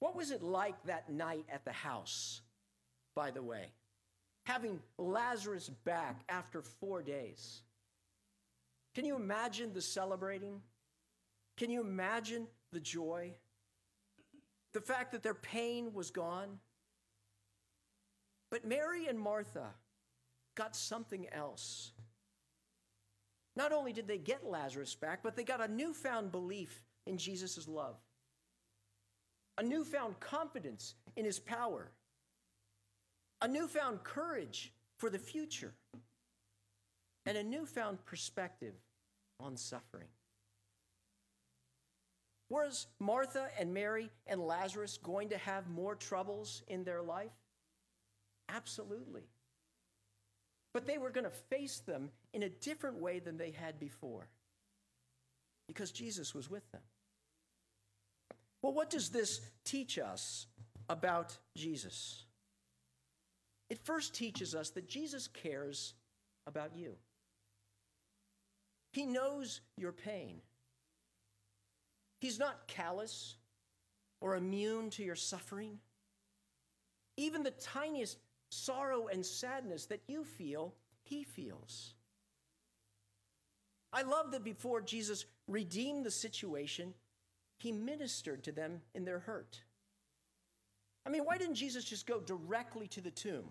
What 0.00 0.16
was 0.16 0.32
it 0.32 0.42
like 0.42 0.82
that 0.84 1.08
night 1.08 1.46
at 1.48 1.64
the 1.64 1.72
house, 1.72 2.42
by 3.14 3.30
the 3.30 3.42
way? 3.42 3.72
Having 4.44 4.80
Lazarus 4.98 5.68
back 5.84 6.22
after 6.28 6.62
four 6.62 7.02
days. 7.02 7.62
Can 8.94 9.04
you 9.04 9.16
imagine 9.16 9.72
the 9.72 9.80
celebrating? 9.80 10.60
Can 11.56 11.70
you 11.70 11.80
imagine 11.80 12.46
the 12.72 12.80
joy? 12.80 13.34
The 14.72 14.80
fact 14.80 15.12
that 15.12 15.22
their 15.22 15.34
pain 15.34 15.92
was 15.92 16.10
gone? 16.10 16.58
But 18.50 18.66
Mary 18.66 19.06
and 19.06 19.18
Martha, 19.18 19.68
got 20.54 20.76
something 20.76 21.26
else. 21.32 21.92
Not 23.56 23.72
only 23.72 23.92
did 23.92 24.08
they 24.08 24.18
get 24.18 24.46
Lazarus 24.46 24.94
back, 24.94 25.22
but 25.22 25.36
they 25.36 25.44
got 25.44 25.62
a 25.62 25.72
newfound 25.72 26.32
belief 26.32 26.82
in 27.06 27.18
Jesus' 27.18 27.68
love, 27.68 27.96
a 29.58 29.62
newfound 29.62 30.20
confidence 30.20 30.94
in 31.16 31.24
his 31.24 31.38
power, 31.38 31.90
a 33.42 33.48
newfound 33.48 34.02
courage 34.04 34.72
for 34.96 35.10
the 35.10 35.18
future, 35.18 35.74
and 37.26 37.36
a 37.36 37.42
newfound 37.42 38.04
perspective 38.06 38.74
on 39.38 39.56
suffering. 39.56 40.08
Was 42.48 42.86
Martha 43.00 43.48
and 43.58 43.74
Mary 43.74 44.10
and 44.26 44.40
Lazarus 44.40 44.98
going 45.02 45.30
to 45.30 45.38
have 45.38 45.68
more 45.68 45.94
troubles 45.94 46.62
in 46.68 46.84
their 46.84 47.02
life? 47.02 47.32
Absolutely. 48.48 49.22
But 50.72 50.86
they 50.86 50.98
were 50.98 51.10
going 51.10 51.24
to 51.24 51.30
face 51.30 51.80
them 51.80 52.10
in 52.32 52.42
a 52.42 52.48
different 52.48 52.98
way 53.00 53.18
than 53.18 53.38
they 53.38 53.50
had 53.50 53.80
before 53.80 54.28
because 55.66 55.90
Jesus 55.90 56.34
was 56.34 56.50
with 56.50 56.70
them. 56.72 56.82
Well, 58.60 58.72
what 58.72 58.90
does 58.90 59.08
this 59.08 59.40
teach 59.64 59.98
us 59.98 60.46
about 60.88 61.36
Jesus? 61.56 62.24
It 63.72 63.78
first 63.86 64.12
teaches 64.12 64.54
us 64.54 64.68
that 64.72 64.86
Jesus 64.86 65.28
cares 65.28 65.94
about 66.46 66.76
you. 66.76 66.92
He 68.92 69.06
knows 69.06 69.62
your 69.78 69.92
pain. 69.92 70.42
He's 72.20 72.38
not 72.38 72.68
callous 72.68 73.36
or 74.20 74.36
immune 74.36 74.90
to 74.90 75.02
your 75.02 75.14
suffering. 75.14 75.78
Even 77.16 77.42
the 77.42 77.50
tiniest 77.52 78.18
sorrow 78.50 79.06
and 79.06 79.24
sadness 79.24 79.86
that 79.86 80.02
you 80.06 80.22
feel, 80.22 80.74
he 81.02 81.24
feels. 81.24 81.94
I 83.90 84.02
love 84.02 84.32
that 84.32 84.44
before 84.44 84.82
Jesus 84.82 85.24
redeemed 85.48 86.04
the 86.04 86.10
situation, 86.10 86.92
he 87.58 87.72
ministered 87.72 88.44
to 88.44 88.52
them 88.52 88.82
in 88.94 89.06
their 89.06 89.20
hurt. 89.20 89.62
I 91.06 91.08
mean, 91.08 91.22
why 91.22 91.38
didn't 91.38 91.54
Jesus 91.54 91.86
just 91.86 92.06
go 92.06 92.20
directly 92.20 92.86
to 92.88 93.00
the 93.00 93.10
tomb? 93.10 93.48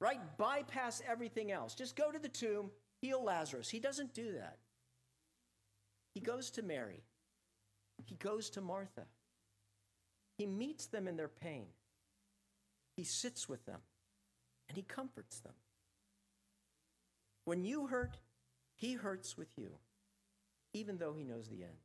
Right? 0.00 0.20
Bypass 0.38 1.02
everything 1.08 1.50
else. 1.50 1.74
Just 1.74 1.96
go 1.96 2.10
to 2.10 2.18
the 2.18 2.28
tomb, 2.28 2.70
heal 3.00 3.22
Lazarus. 3.22 3.68
He 3.68 3.80
doesn't 3.80 4.14
do 4.14 4.32
that. 4.32 4.58
He 6.14 6.20
goes 6.20 6.50
to 6.52 6.62
Mary, 6.62 7.02
he 8.04 8.14
goes 8.16 8.50
to 8.50 8.60
Martha. 8.60 9.06
He 10.36 10.46
meets 10.46 10.86
them 10.86 11.08
in 11.08 11.16
their 11.16 11.28
pain. 11.28 11.66
He 12.96 13.02
sits 13.02 13.48
with 13.48 13.66
them 13.66 13.80
and 14.68 14.76
he 14.76 14.82
comforts 14.82 15.40
them. 15.40 15.54
When 17.44 17.64
you 17.64 17.86
hurt, 17.86 18.18
he 18.76 18.94
hurts 18.94 19.36
with 19.36 19.48
you, 19.56 19.70
even 20.74 20.98
though 20.98 21.14
he 21.14 21.24
knows 21.24 21.48
the 21.48 21.62
end. 21.64 21.78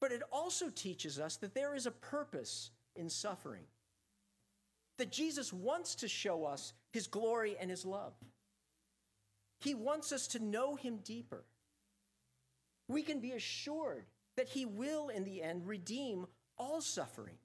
But 0.00 0.12
it 0.12 0.22
also 0.30 0.68
teaches 0.68 1.18
us 1.18 1.36
that 1.36 1.54
there 1.54 1.74
is 1.74 1.86
a 1.86 1.90
purpose 1.90 2.70
in 2.96 3.08
suffering, 3.08 3.64
that 4.98 5.10
Jesus 5.10 5.52
wants 5.52 5.94
to 5.96 6.08
show 6.08 6.44
us 6.44 6.72
his 6.92 7.06
glory 7.06 7.56
and 7.60 7.70
his 7.70 7.84
love. 7.84 8.12
He 9.60 9.74
wants 9.74 10.12
us 10.12 10.26
to 10.28 10.38
know 10.38 10.76
him 10.76 10.98
deeper. 11.04 11.44
We 12.88 13.02
can 13.02 13.20
be 13.20 13.32
assured 13.32 14.04
that 14.36 14.48
he 14.48 14.66
will, 14.66 15.08
in 15.08 15.24
the 15.24 15.42
end, 15.42 15.66
redeem 15.66 16.26
all 16.58 16.80
suffering. 16.80 17.36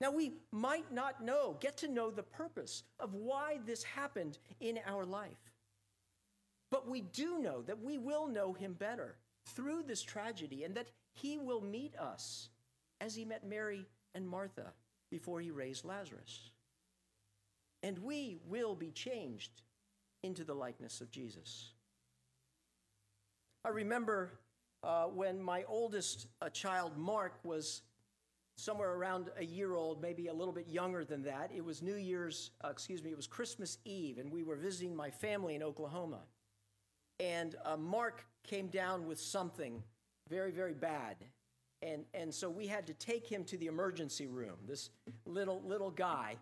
Now, 0.00 0.10
we 0.10 0.34
might 0.52 0.92
not 0.92 1.22
know, 1.22 1.56
get 1.60 1.76
to 1.78 1.88
know 1.88 2.10
the 2.10 2.22
purpose 2.22 2.82
of 3.00 3.14
why 3.14 3.58
this 3.64 3.82
happened 3.82 4.38
in 4.60 4.78
our 4.86 5.04
life. 5.04 5.52
But 6.70 6.88
we 6.88 7.00
do 7.00 7.38
know 7.38 7.62
that 7.62 7.82
we 7.82 7.98
will 7.98 8.26
know 8.26 8.52
him 8.52 8.74
better 8.74 9.16
through 9.46 9.84
this 9.84 10.02
tragedy 10.02 10.64
and 10.64 10.74
that 10.74 10.88
he 11.14 11.38
will 11.38 11.60
meet 11.60 11.96
us 11.96 12.48
as 13.00 13.14
he 13.14 13.24
met 13.24 13.46
Mary 13.46 13.86
and 14.14 14.28
Martha 14.28 14.72
before 15.14 15.40
he 15.40 15.52
raised 15.52 15.84
Lazarus. 15.84 16.50
And 17.84 17.96
we 18.00 18.38
will 18.48 18.74
be 18.74 18.90
changed 18.90 19.62
into 20.24 20.42
the 20.42 20.54
likeness 20.54 21.00
of 21.00 21.08
Jesus. 21.08 21.70
I 23.64 23.68
remember 23.68 24.32
uh, 24.82 25.04
when 25.04 25.40
my 25.40 25.62
oldest 25.68 26.26
uh, 26.42 26.48
child, 26.48 26.98
Mark, 26.98 27.38
was 27.44 27.82
somewhere 28.56 28.94
around 28.94 29.30
a 29.38 29.44
year 29.44 29.74
old, 29.74 30.02
maybe 30.02 30.26
a 30.26 30.34
little 30.34 30.52
bit 30.52 30.66
younger 30.66 31.04
than 31.04 31.22
that. 31.22 31.52
It 31.54 31.64
was 31.64 31.80
New 31.80 31.94
Year's, 31.94 32.50
uh, 32.64 32.70
excuse 32.70 33.00
me, 33.00 33.10
it 33.10 33.16
was 33.16 33.28
Christmas 33.28 33.78
Eve, 33.84 34.18
and 34.18 34.32
we 34.32 34.42
were 34.42 34.56
visiting 34.56 34.96
my 34.96 35.10
family 35.10 35.54
in 35.54 35.62
Oklahoma. 35.62 36.22
And 37.20 37.54
uh, 37.64 37.76
Mark 37.76 38.26
came 38.42 38.66
down 38.66 39.06
with 39.06 39.20
something 39.20 39.84
very, 40.28 40.50
very 40.50 40.74
bad. 40.74 41.14
And, 41.84 42.04
and 42.14 42.32
so 42.32 42.48
we 42.48 42.66
had 42.66 42.86
to 42.86 42.94
take 42.94 43.26
him 43.26 43.44
to 43.44 43.58
the 43.58 43.66
emergency 43.66 44.26
room. 44.26 44.56
This 44.66 44.88
little, 45.26 45.60
little 45.66 45.90
guy, 45.90 46.36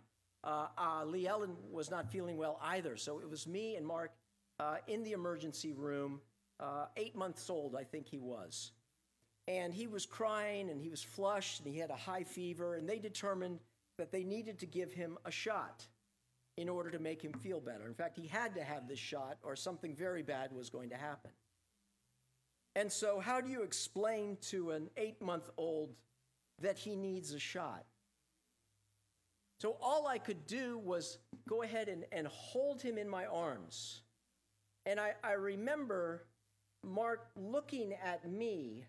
uh, 0.45 0.69
uh, 0.79 1.05
Lee 1.05 1.27
Ellen 1.27 1.57
was 1.71 1.91
not 1.91 2.11
feeling 2.11 2.37
well 2.37 2.61
either. 2.63 2.97
So 2.97 3.19
it 3.19 3.29
was 3.29 3.47
me 3.47 3.75
and 3.75 3.85
Mark 3.85 4.13
uh, 4.61 4.77
in 4.87 5.03
the 5.03 5.13
emergency 5.13 5.73
room, 5.73 6.21
uh, 6.61 6.87
eight 6.97 7.17
months 7.17 7.51
old, 7.51 7.75
I 7.75 7.83
think 7.83 8.07
he 8.07 8.19
was. 8.19 8.71
And 9.49 9.75
he 9.75 9.89
was 9.89 10.07
crying 10.07 10.71
and 10.71 10.81
he 10.81 10.89
was 10.89 11.03
flushed 11.03 11.65
and 11.65 11.75
he 11.75 11.81
had 11.81 11.91
a 11.91 11.97
high 11.97 12.23
fever, 12.23 12.77
and 12.77 12.89
they 12.89 13.01
determined 13.01 13.59
that 13.99 14.13
they 14.13 14.23
needed 14.23 14.61
to 14.61 14.67
give 14.67 14.93
him 14.93 15.19
a 15.25 15.31
shot 15.31 15.85
in 16.57 16.69
order 16.69 16.91
to 16.91 17.01
make 17.01 17.21
him 17.21 17.33
feel 17.33 17.61
better. 17.61 17.87
In 17.87 17.95
fact, 17.95 18.17
he 18.17 18.29
had 18.29 18.55
to 18.55 18.63
have 18.63 18.87
this 18.87 18.99
shot 18.99 19.39
or 19.43 19.57
something 19.57 19.97
very 19.97 20.23
bad 20.23 20.53
was 20.53 20.71
going 20.71 20.91
to 20.91 20.97
happen. 20.97 21.33
And 22.75 22.91
so, 22.91 23.21
how 23.21 23.41
do 23.41 23.51
you 23.51 23.63
explain 23.63 24.39
to 24.43 24.71
an 24.71 24.89
eight 24.97 25.21
month 25.21 25.51
old 25.59 25.95
that 26.61 26.79
he 26.79 26.97
needs 26.97 27.33
a 27.33 27.39
shot? 27.39 27.85
So, 29.61 29.77
all 29.83 30.07
I 30.07 30.19
could 30.19 30.47
do 30.47 30.79
was 30.79 31.19
go 31.49 31.63
ahead 31.63 31.89
and, 31.89 32.05
and 32.13 32.27
hold 32.27 32.81
him 32.81 32.97
in 32.97 33.09
my 33.09 33.27
arms. 33.27 34.03
And 34.87 34.99
I, 34.99 35.13
I 35.23 35.33
remember 35.33 36.27
Mark 36.83 37.29
looking 37.37 37.93
at 37.93 38.29
me 38.29 38.87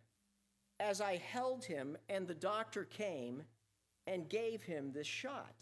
as 0.80 1.02
I 1.02 1.18
held 1.18 1.64
him, 1.64 1.98
and 2.10 2.28
the 2.28 2.34
doctor 2.34 2.86
came 2.86 3.44
and 4.08 4.30
gave 4.30 4.64
him 4.64 4.92
this 4.92 5.08
shot. 5.08 5.56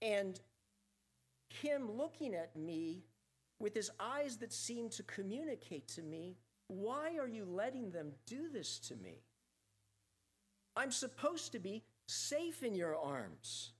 And 0.00 0.40
him 1.48 1.90
looking 1.90 2.34
at 2.34 2.56
me 2.56 3.04
with 3.58 3.74
his 3.74 3.90
eyes 3.98 4.38
that 4.38 4.52
seemed 4.52 4.92
to 4.92 5.02
communicate 5.02 5.88
to 5.88 6.02
me, 6.02 6.38
Why 6.70 7.16
are 7.18 7.26
you 7.26 7.44
letting 7.44 7.90
them 7.90 8.12
do 8.26 8.48
this 8.48 8.78
to 8.88 8.94
me? 8.94 9.24
I'm 10.76 10.92
supposed 10.92 11.50
to 11.52 11.58
be 11.58 11.82
safe 12.06 12.62
in 12.62 12.76
your 12.76 12.96
arms. 12.96 13.72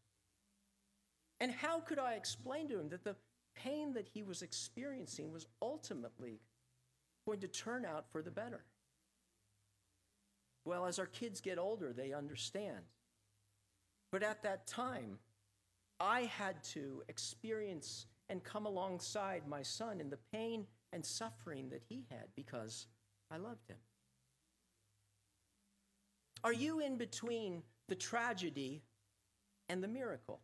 And 1.38 1.52
how 1.52 1.78
could 1.78 2.00
I 2.00 2.14
explain 2.14 2.68
to 2.68 2.80
him 2.80 2.88
that 2.88 3.04
the 3.04 3.14
pain 3.54 3.92
that 3.92 4.08
he 4.12 4.24
was 4.24 4.42
experiencing 4.42 5.30
was 5.30 5.46
ultimately 5.62 6.40
going 7.26 7.38
to 7.40 7.48
turn 7.48 7.84
out 7.84 8.06
for 8.10 8.22
the 8.22 8.30
better? 8.32 8.64
Well, 10.64 10.84
as 10.84 10.98
our 10.98 11.06
kids 11.06 11.40
get 11.40 11.58
older, 11.58 11.92
they 11.92 12.12
understand. 12.12 12.84
But 14.10 14.24
at 14.24 14.42
that 14.42 14.66
time, 14.66 15.20
I 16.00 16.22
had 16.22 16.64
to 16.64 17.04
experience 17.08 18.06
and 18.28 18.42
come 18.42 18.66
alongside 18.66 19.46
my 19.46 19.62
son 19.62 20.00
in 20.00 20.10
the 20.10 20.18
pain 20.32 20.66
and 20.92 21.04
suffering 21.04 21.68
that 21.70 21.82
he 21.88 22.04
had 22.10 22.26
because 22.34 22.86
I 23.30 23.36
loved 23.36 23.68
him. 23.68 23.76
Are 26.42 26.52
you 26.52 26.80
in 26.80 26.96
between 26.96 27.62
the 27.88 27.94
tragedy 27.94 28.82
and 29.68 29.82
the 29.82 29.88
miracle? 29.88 30.40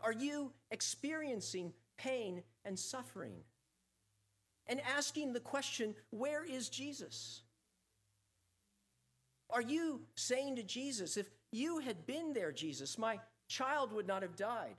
Are 0.00 0.12
you 0.12 0.52
experiencing 0.70 1.72
pain 1.98 2.42
and 2.64 2.78
suffering? 2.78 3.34
And 4.66 4.80
asking 4.96 5.32
the 5.32 5.40
question, 5.40 5.94
where 6.10 6.44
is 6.44 6.68
Jesus? 6.68 7.42
Are 9.50 9.62
you 9.62 10.02
saying 10.14 10.56
to 10.56 10.62
Jesus, 10.62 11.16
if 11.16 11.28
you 11.50 11.80
had 11.80 12.06
been 12.06 12.32
there, 12.32 12.52
Jesus, 12.52 12.96
my 12.96 13.18
child 13.48 13.92
would 13.92 14.06
not 14.06 14.22
have 14.22 14.36
died? 14.36 14.76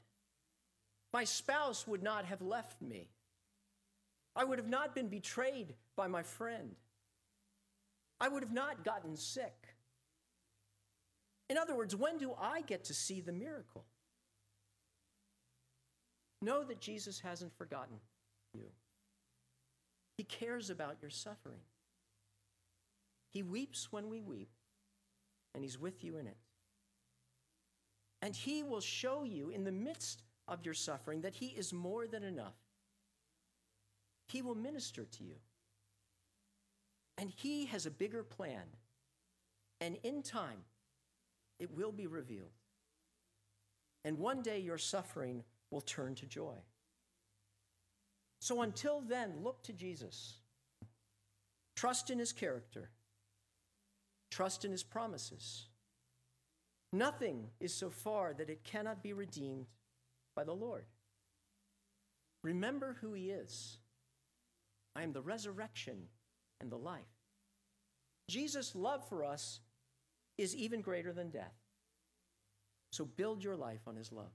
My 1.14 1.26
spouse 1.26 1.86
would 1.86 2.02
not 2.02 2.26
have 2.26 2.42
left 2.42 2.82
me. 2.82 3.10
I 4.36 4.44
would 4.44 4.60
have 4.60 4.70
not 4.70 4.96
been 4.96 5.08
betrayed 5.08 5.74
by 5.96 6.08
my 6.08 6.24
friend. 6.24 6.76
I 8.20 8.28
would 8.30 8.44
have 8.44 8.54
not 8.54 8.86
gotten 8.86 9.18
sick. 9.18 9.76
In 11.50 11.58
other 11.58 11.76
words, 11.76 11.96
when 11.96 12.18
do 12.18 12.34
I 12.40 12.62
get 12.62 12.86
to 12.86 12.94
see 12.94 13.20
the 13.20 13.34
miracle? 13.34 13.84
Know 16.42 16.64
that 16.64 16.80
Jesus 16.80 17.20
hasn't 17.20 17.54
forgotten 17.58 17.98
you. 18.54 18.68
He 20.18 20.24
cares 20.24 20.70
about 20.70 20.98
your 21.02 21.12
suffering. 21.12 21.60
He 23.32 23.44
weeps 23.44 23.92
when 23.92 24.10
we 24.10 24.22
weep 24.22 24.50
and 25.54 25.64
He's 25.64 25.80
with 25.80 26.04
you 26.04 26.18
in 26.18 26.28
it. 26.28 26.38
And 28.22 28.36
He 28.36 28.64
will 28.64 28.82
show 28.82 29.24
you 29.24 29.50
in 29.50 29.64
the 29.64 29.72
midst 29.72 30.24
of 30.48 30.64
your 30.64 30.74
suffering 30.74 31.22
that 31.22 31.36
He 31.36 31.48
is 31.48 31.74
more 31.74 32.08
than 32.08 32.24
enough. 32.24 32.56
He 34.32 34.42
will 34.42 34.56
minister 34.56 35.06
to 35.06 35.24
you. 35.24 35.36
And 37.18 37.30
He 37.30 37.66
has 37.66 37.86
a 37.86 37.92
bigger 37.92 38.24
plan. 38.24 38.64
And 39.80 39.98
in 40.04 40.22
time, 40.22 40.64
it 41.60 41.76
will 41.76 41.92
be 41.92 42.08
revealed. 42.08 42.52
And 44.06 44.18
one 44.18 44.42
day 44.42 44.60
your 44.60 44.78
suffering 44.78 45.44
will 45.70 45.82
turn 45.82 46.16
to 46.16 46.26
joy. 46.26 46.56
So 48.40 48.62
until 48.62 49.02
then, 49.02 49.44
look 49.44 49.64
to 49.64 49.74
Jesus. 49.74 50.36
Trust 51.76 52.10
in 52.10 52.20
his 52.20 52.34
character 52.34 52.90
Trust 54.32 54.64
in 54.64 54.72
his 54.72 54.82
promises. 54.82 55.68
Nothing 56.94 57.50
is 57.60 57.74
so 57.74 57.90
far 57.90 58.34
that 58.34 58.50
it 58.50 58.64
cannot 58.64 59.04
be 59.04 59.14
redeemed 59.14 59.68
by 60.36 60.46
the 60.46 60.54
Lord. 60.54 60.86
Remember 62.42 62.98
who 63.02 63.14
he 63.14 63.30
is. 63.30 63.78
I 64.96 65.04
am 65.04 65.14
the 65.14 65.22
resurrection 65.22 66.08
and 66.60 66.72
the 66.72 66.78
life. 66.78 67.02
Jesus' 68.30 68.76
love 68.76 69.08
for 69.08 69.24
us 69.24 69.60
is 70.38 70.56
even 70.56 70.82
greater 70.82 71.14
than 71.14 71.30
death. 71.30 71.56
So 72.92 73.06
build 73.06 73.44
your 73.44 73.56
life 73.56 73.82
on 73.88 73.96
his 73.96 74.12
love. 74.12 74.32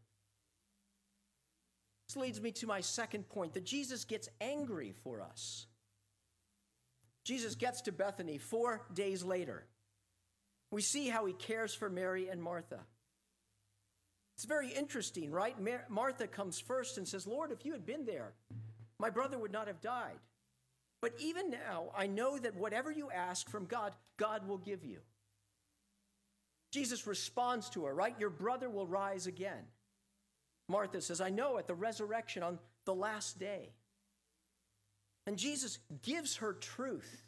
This 2.09 2.17
leads 2.17 2.41
me 2.41 2.53
to 2.53 2.67
my 2.67 2.81
second 2.81 3.29
point 3.29 3.55
that 3.55 3.65
Jesus 3.65 4.05
gets 4.05 4.29
angry 4.41 4.93
for 5.03 5.21
us. 5.21 5.67
Jesus 7.25 7.55
gets 7.55 7.83
to 7.83 7.93
Bethany 7.93 8.39
four 8.39 8.83
days 8.95 9.25
later. 9.25 9.67
We 10.71 10.83
see 10.83 11.09
how 11.09 11.27
he 11.27 11.33
cares 11.33 11.75
for 11.75 11.91
Mary 11.91 12.29
and 12.29 12.43
Martha. 12.43 12.81
It's 14.37 14.45
very 14.45 14.69
interesting, 14.69 15.31
right? 15.31 15.59
Mar- 15.61 15.87
Martha 15.89 16.27
comes 16.27 16.61
first 16.61 16.99
and 16.99 17.09
says, 17.09 17.27
Lord, 17.27 17.51
if 17.51 17.65
you 17.65 17.73
had 17.73 17.87
been 17.87 18.05
there, 18.05 18.35
my 18.99 19.11
brother 19.11 19.39
would 19.39 19.53
not 19.53 19.67
have 19.67 19.81
died. 19.81 20.19
But 21.07 21.15
even 21.21 21.51
now, 21.51 21.93
I 21.97 22.09
know 22.09 22.37
that 22.37 22.57
whatever 22.57 22.91
you 22.91 23.13
ask 23.13 23.49
from 23.49 23.67
God, 23.67 23.95
God 24.17 24.49
will 24.49 24.59
give 24.59 24.85
you. 24.85 24.99
Jesus 26.73 27.07
responds 27.07 27.71
to 27.71 27.85
her, 27.85 27.95
right? 27.95 28.19
Your 28.19 28.29
brother 28.29 28.69
will 28.69 28.89
rise 28.89 29.29
again. 29.29 29.67
Martha 30.69 31.01
says, 31.01 31.21
I 31.21 31.31
know 31.31 31.59
at 31.59 31.69
the 31.69 31.77
resurrection 31.77 32.43
on 32.43 32.59
the 32.87 32.95
last 32.95 33.39
day. 33.39 33.71
And 35.29 35.37
Jesus 35.37 35.79
gives 36.03 36.39
her 36.39 36.55
truth. 36.55 37.23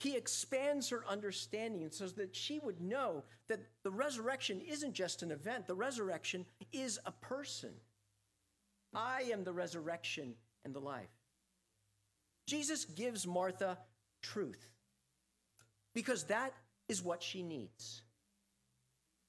He 0.00 0.16
expands 0.16 0.88
her 0.88 1.04
understanding 1.06 1.86
so 1.90 2.06
that 2.06 2.34
she 2.34 2.58
would 2.60 2.80
know 2.80 3.24
that 3.50 3.60
the 3.82 3.90
resurrection 3.90 4.62
isn't 4.66 4.94
just 4.94 5.22
an 5.22 5.30
event, 5.30 5.66
the 5.66 5.74
resurrection 5.74 6.46
is 6.72 6.98
a 7.04 7.12
person. 7.12 7.74
I 8.94 9.24
am 9.30 9.44
the 9.44 9.52
resurrection 9.52 10.36
and 10.64 10.74
the 10.74 10.80
life. 10.80 11.10
Jesus 12.46 12.84
gives 12.84 13.26
Martha 13.26 13.78
truth 14.22 14.70
because 15.94 16.24
that 16.24 16.52
is 16.88 17.02
what 17.02 17.22
she 17.22 17.42
needs. 17.42 18.02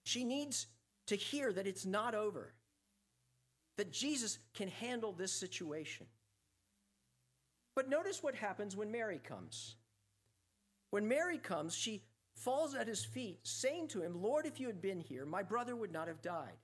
She 0.03 0.23
needs 0.23 0.67
to 1.07 1.15
hear 1.15 1.51
that 1.51 1.67
it's 1.67 1.85
not 1.85 2.13
over, 2.13 2.53
that 3.77 3.91
Jesus 3.91 4.37
can 4.53 4.67
handle 4.67 5.11
this 5.11 5.31
situation. 5.31 6.05
But 7.75 7.89
notice 7.89 8.23
what 8.23 8.35
happens 8.35 8.75
when 8.75 8.91
Mary 8.91 9.19
comes. 9.23 9.75
When 10.91 11.07
Mary 11.07 11.37
comes, 11.37 11.75
she 11.75 12.03
falls 12.35 12.75
at 12.75 12.87
his 12.87 13.03
feet, 13.03 13.39
saying 13.43 13.89
to 13.89 14.01
him, 14.01 14.21
Lord, 14.21 14.45
if 14.45 14.59
you 14.59 14.67
had 14.67 14.81
been 14.81 14.99
here, 14.99 15.25
my 15.25 15.43
brother 15.43 15.75
would 15.75 15.91
not 15.91 16.07
have 16.07 16.21
died. 16.21 16.57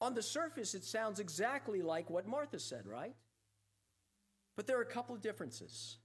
On 0.00 0.14
the 0.14 0.22
surface, 0.22 0.74
it 0.74 0.84
sounds 0.84 1.20
exactly 1.20 1.82
like 1.82 2.10
what 2.10 2.28
Martha 2.28 2.58
said, 2.58 2.86
right? 2.86 3.14
But 4.56 4.66
there 4.66 4.78
are 4.78 4.82
a 4.82 4.86
couple 4.86 5.14
of 5.14 5.20
differences. 5.20 5.98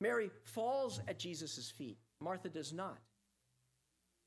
Mary 0.00 0.30
falls 0.44 1.00
at 1.08 1.18
Jesus' 1.18 1.70
feet, 1.70 1.98
Martha 2.20 2.48
does 2.48 2.72
not. 2.72 2.98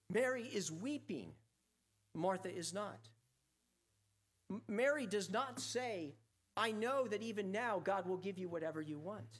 Mary 0.10 0.44
is 0.44 0.72
weeping, 0.72 1.32
Martha 2.14 2.54
is 2.54 2.74
not. 2.74 3.00
Mary 4.68 5.06
does 5.06 5.30
not 5.30 5.60
say, 5.60 6.14
I 6.58 6.72
know 6.72 7.08
that 7.08 7.24
even 7.24 7.52
now 7.52 7.80
God 7.82 8.06
will 8.06 8.18
give 8.18 8.38
you 8.38 8.50
whatever 8.50 8.82
you 8.82 9.00
want. 9.00 9.40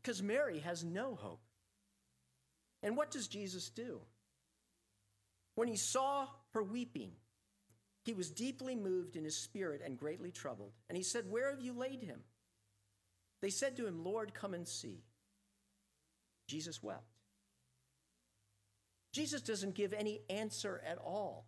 Because 0.00 0.22
Mary 0.22 0.60
has 0.60 0.84
no 0.84 1.16
hope. 1.16 1.42
And 2.82 2.96
what 2.96 3.10
does 3.10 3.26
Jesus 3.26 3.68
do? 3.68 4.00
When 5.56 5.68
he 5.68 5.76
saw 5.76 6.28
her 6.54 6.62
weeping, 6.62 7.10
he 8.04 8.14
was 8.14 8.30
deeply 8.30 8.74
moved 8.74 9.16
in 9.16 9.24
his 9.24 9.36
spirit 9.36 9.82
and 9.84 9.98
greatly 9.98 10.30
troubled. 10.30 10.72
And 10.88 10.96
he 10.96 11.02
said, 11.02 11.30
Where 11.30 11.50
have 11.50 11.60
you 11.60 11.72
laid 11.72 12.02
him? 12.02 12.20
They 13.42 13.50
said 13.50 13.76
to 13.76 13.86
him, 13.86 14.04
Lord, 14.04 14.34
come 14.34 14.54
and 14.54 14.66
see. 14.66 15.04
Jesus 16.46 16.82
wept. 16.82 17.04
Jesus 19.12 19.40
doesn't 19.40 19.74
give 19.74 19.92
any 19.92 20.20
answer 20.28 20.80
at 20.86 20.98
all 20.98 21.46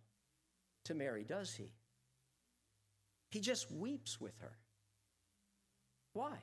to 0.85 0.93
Mary, 0.93 1.23
does 1.23 1.53
he? 1.53 1.71
He 3.29 3.39
just 3.39 3.71
weeps 3.71 4.19
with 4.19 4.37
her. 4.39 4.57
Why? 6.13 6.37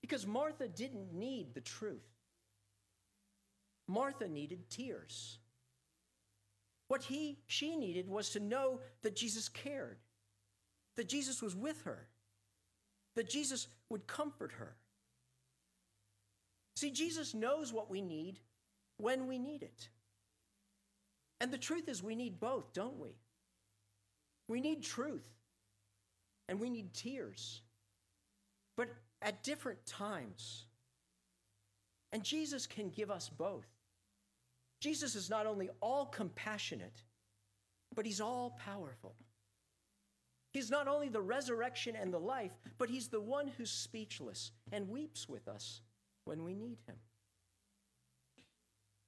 Because 0.00 0.26
Martha 0.26 0.66
didn't 0.66 1.12
need 1.12 1.54
the 1.54 1.60
truth. 1.60 2.08
Martha 3.86 4.28
needed 4.28 4.70
tears. 4.70 5.38
What 6.88 7.04
he 7.04 7.38
she 7.46 7.76
needed 7.76 8.08
was 8.08 8.30
to 8.30 8.40
know 8.40 8.80
that 9.02 9.14
Jesus 9.14 9.48
cared, 9.48 9.98
that 10.96 11.08
Jesus 11.08 11.40
was 11.40 11.54
with 11.54 11.82
her, 11.82 12.08
that 13.20 13.28
Jesus 13.28 13.68
would 13.90 14.06
comfort 14.06 14.50
her. 14.52 14.74
See, 16.74 16.90
Jesus 16.90 17.34
knows 17.34 17.70
what 17.70 17.90
we 17.90 18.00
need 18.00 18.40
when 18.96 19.26
we 19.26 19.38
need 19.38 19.62
it. 19.62 19.90
And 21.38 21.52
the 21.52 21.58
truth 21.58 21.86
is, 21.86 22.02
we 22.02 22.14
need 22.14 22.40
both, 22.40 22.72
don't 22.72 22.98
we? 22.98 23.10
We 24.48 24.62
need 24.62 24.82
truth 24.82 25.28
and 26.48 26.58
we 26.58 26.70
need 26.70 26.94
tears, 26.94 27.60
but 28.74 28.88
at 29.20 29.42
different 29.42 29.84
times. 29.84 30.64
And 32.12 32.24
Jesus 32.24 32.66
can 32.66 32.88
give 32.88 33.10
us 33.10 33.28
both. 33.28 33.68
Jesus 34.80 35.14
is 35.14 35.28
not 35.28 35.44
only 35.44 35.68
all 35.82 36.06
compassionate, 36.06 37.02
but 37.94 38.06
he's 38.06 38.22
all 38.22 38.56
powerful. 38.64 39.14
He's 40.52 40.70
not 40.70 40.88
only 40.88 41.08
the 41.08 41.20
resurrection 41.20 41.94
and 41.94 42.12
the 42.12 42.18
life, 42.18 42.52
but 42.78 42.90
he's 42.90 43.08
the 43.08 43.20
one 43.20 43.48
who's 43.48 43.70
speechless 43.70 44.50
and 44.72 44.88
weeps 44.88 45.28
with 45.28 45.46
us 45.46 45.80
when 46.24 46.42
we 46.42 46.54
need 46.54 46.78
him. 46.86 46.96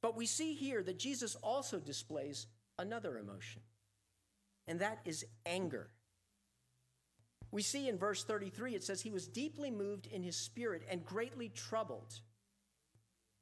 But 0.00 0.16
we 0.16 0.26
see 0.26 0.54
here 0.54 0.82
that 0.82 0.98
Jesus 0.98 1.36
also 1.36 1.78
displays 1.78 2.46
another 2.78 3.18
emotion, 3.18 3.62
and 4.66 4.80
that 4.80 4.98
is 5.04 5.24
anger. 5.46 5.90
We 7.50 7.62
see 7.62 7.88
in 7.88 7.98
verse 7.98 8.24
33, 8.24 8.74
it 8.74 8.82
says, 8.82 9.02
He 9.02 9.10
was 9.10 9.28
deeply 9.28 9.70
moved 9.70 10.06
in 10.06 10.22
his 10.22 10.36
spirit 10.36 10.82
and 10.90 11.04
greatly 11.04 11.50
troubled. 11.50 12.20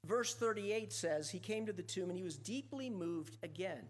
Verse 0.04 0.34
38 0.34 0.92
says, 0.92 1.30
He 1.30 1.38
came 1.38 1.66
to 1.66 1.72
the 1.72 1.82
tomb 1.82 2.08
and 2.08 2.18
he 2.18 2.24
was 2.24 2.36
deeply 2.36 2.90
moved 2.90 3.36
again. 3.42 3.84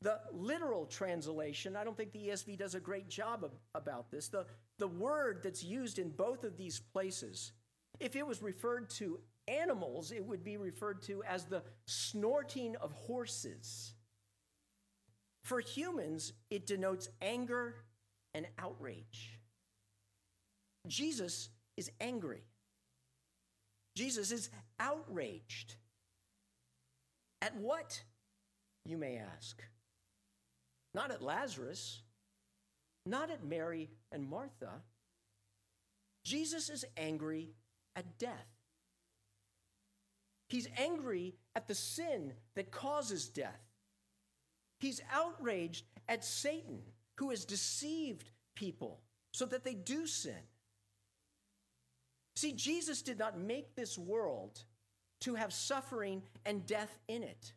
The 0.00 0.20
literal 0.32 0.86
translation, 0.86 1.74
I 1.74 1.82
don't 1.82 1.96
think 1.96 2.12
the 2.12 2.28
ESV 2.28 2.58
does 2.58 2.74
a 2.74 2.80
great 2.80 3.08
job 3.08 3.42
of, 3.42 3.52
about 3.74 4.10
this. 4.10 4.28
The, 4.28 4.46
the 4.78 4.86
word 4.86 5.40
that's 5.42 5.64
used 5.64 5.98
in 5.98 6.10
both 6.10 6.44
of 6.44 6.56
these 6.56 6.78
places, 6.78 7.52
if 7.98 8.14
it 8.14 8.24
was 8.24 8.40
referred 8.40 8.90
to 8.90 9.18
animals, 9.48 10.12
it 10.12 10.24
would 10.24 10.44
be 10.44 10.56
referred 10.56 11.02
to 11.02 11.24
as 11.24 11.46
the 11.46 11.62
snorting 11.86 12.76
of 12.76 12.92
horses. 12.92 13.94
For 15.42 15.60
humans, 15.60 16.32
it 16.50 16.66
denotes 16.66 17.08
anger 17.20 17.74
and 18.34 18.46
outrage. 18.58 19.40
Jesus 20.86 21.48
is 21.76 21.90
angry. 22.00 22.42
Jesus 23.96 24.30
is 24.30 24.50
outraged. 24.78 25.74
At 27.42 27.56
what, 27.56 28.00
you 28.84 28.96
may 28.96 29.16
ask? 29.16 29.62
Not 30.98 31.12
at 31.12 31.22
Lazarus, 31.22 32.02
not 33.06 33.30
at 33.30 33.44
Mary 33.44 33.88
and 34.10 34.28
Martha. 34.28 34.82
Jesus 36.24 36.68
is 36.68 36.84
angry 36.96 37.52
at 37.94 38.18
death. 38.18 38.48
He's 40.48 40.66
angry 40.76 41.36
at 41.54 41.68
the 41.68 41.74
sin 41.76 42.32
that 42.56 42.72
causes 42.72 43.28
death. 43.28 43.62
He's 44.80 45.00
outraged 45.12 45.84
at 46.08 46.24
Satan, 46.24 46.80
who 47.18 47.30
has 47.30 47.44
deceived 47.44 48.32
people 48.56 48.98
so 49.32 49.46
that 49.46 49.62
they 49.62 49.74
do 49.74 50.04
sin. 50.04 50.42
See, 52.34 52.54
Jesus 52.54 53.02
did 53.02 53.20
not 53.20 53.38
make 53.38 53.76
this 53.76 53.96
world 53.96 54.64
to 55.20 55.36
have 55.36 55.52
suffering 55.52 56.24
and 56.44 56.66
death 56.66 56.98
in 57.06 57.22
it. 57.22 57.52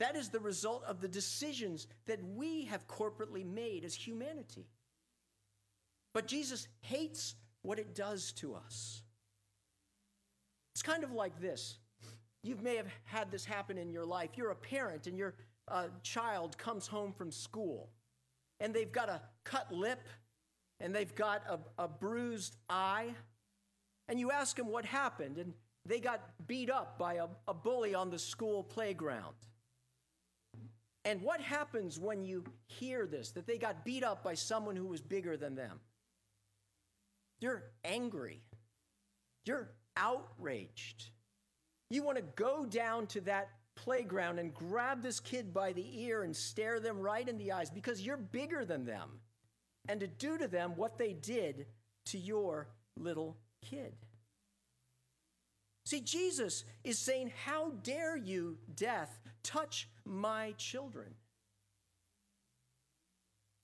That 0.00 0.16
is 0.16 0.30
the 0.30 0.40
result 0.40 0.82
of 0.88 1.00
the 1.00 1.08
decisions 1.08 1.86
that 2.06 2.18
we 2.34 2.64
have 2.64 2.88
corporately 2.88 3.46
made 3.46 3.84
as 3.84 3.94
humanity. 3.94 4.66
But 6.12 6.26
Jesus 6.26 6.66
hates 6.80 7.36
what 7.62 7.78
it 7.78 7.94
does 7.94 8.32
to 8.32 8.54
us. 8.54 9.02
It's 10.74 10.82
kind 10.82 11.04
of 11.04 11.12
like 11.12 11.40
this. 11.40 11.78
You 12.42 12.56
may 12.62 12.76
have 12.76 12.88
had 13.04 13.30
this 13.30 13.44
happen 13.44 13.76
in 13.76 13.90
your 13.90 14.06
life. 14.06 14.30
You're 14.34 14.50
a 14.50 14.56
parent 14.56 15.06
and 15.06 15.18
your 15.18 15.34
uh, 15.68 15.88
child 16.02 16.56
comes 16.56 16.86
home 16.86 17.12
from 17.12 17.30
school 17.30 17.90
and 18.58 18.72
they've 18.72 18.90
got 18.90 19.10
a 19.10 19.20
cut 19.44 19.70
lip 19.70 20.08
and 20.80 20.94
they've 20.94 21.14
got 21.14 21.42
a, 21.48 21.58
a 21.82 21.88
bruised 21.88 22.56
eye. 22.68 23.14
And 24.08 24.18
you 24.18 24.30
ask 24.30 24.56
them 24.56 24.66
what 24.66 24.84
happened, 24.84 25.38
and 25.38 25.52
they 25.86 26.00
got 26.00 26.20
beat 26.48 26.68
up 26.68 26.98
by 26.98 27.14
a, 27.14 27.26
a 27.46 27.54
bully 27.54 27.94
on 27.94 28.10
the 28.10 28.18
school 28.18 28.64
playground. 28.64 29.36
And 31.04 31.22
what 31.22 31.40
happens 31.40 31.98
when 31.98 32.24
you 32.24 32.44
hear 32.66 33.06
this, 33.06 33.30
that 33.32 33.46
they 33.46 33.58
got 33.58 33.84
beat 33.84 34.04
up 34.04 34.22
by 34.22 34.34
someone 34.34 34.76
who 34.76 34.86
was 34.86 35.00
bigger 35.00 35.36
than 35.36 35.54
them? 35.54 35.80
You're 37.40 37.64
angry. 37.84 38.42
You're 39.46 39.72
outraged. 39.96 41.10
You 41.88 42.02
want 42.02 42.18
to 42.18 42.24
go 42.36 42.66
down 42.66 43.06
to 43.08 43.20
that 43.22 43.48
playground 43.76 44.38
and 44.38 44.52
grab 44.52 45.02
this 45.02 45.20
kid 45.20 45.54
by 45.54 45.72
the 45.72 46.02
ear 46.02 46.22
and 46.22 46.36
stare 46.36 46.80
them 46.80 46.98
right 46.98 47.26
in 47.26 47.38
the 47.38 47.52
eyes 47.52 47.70
because 47.70 48.02
you're 48.02 48.18
bigger 48.18 48.64
than 48.64 48.84
them 48.84 49.20
and 49.88 50.00
to 50.00 50.06
do 50.06 50.36
to 50.36 50.46
them 50.46 50.72
what 50.76 50.98
they 50.98 51.14
did 51.14 51.66
to 52.06 52.18
your 52.18 52.68
little 52.96 53.38
kid. 53.62 53.94
See, 55.86 56.00
Jesus 56.00 56.64
is 56.84 56.98
saying, 56.98 57.32
How 57.44 57.70
dare 57.82 58.16
you, 58.16 58.58
death, 58.74 59.18
touch 59.42 59.88
my 60.10 60.52
children? 60.58 61.14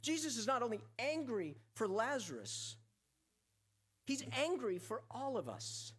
Jesus 0.01 0.37
is 0.37 0.47
not 0.47 0.63
only 0.63 0.81
angry 0.99 1.57
for 1.75 1.89
Lazarus, 1.89 2.77
he's 4.07 4.23
angry 4.39 4.79
for 4.79 5.03
all 5.11 5.37
of 5.37 5.49
us. 5.49 5.93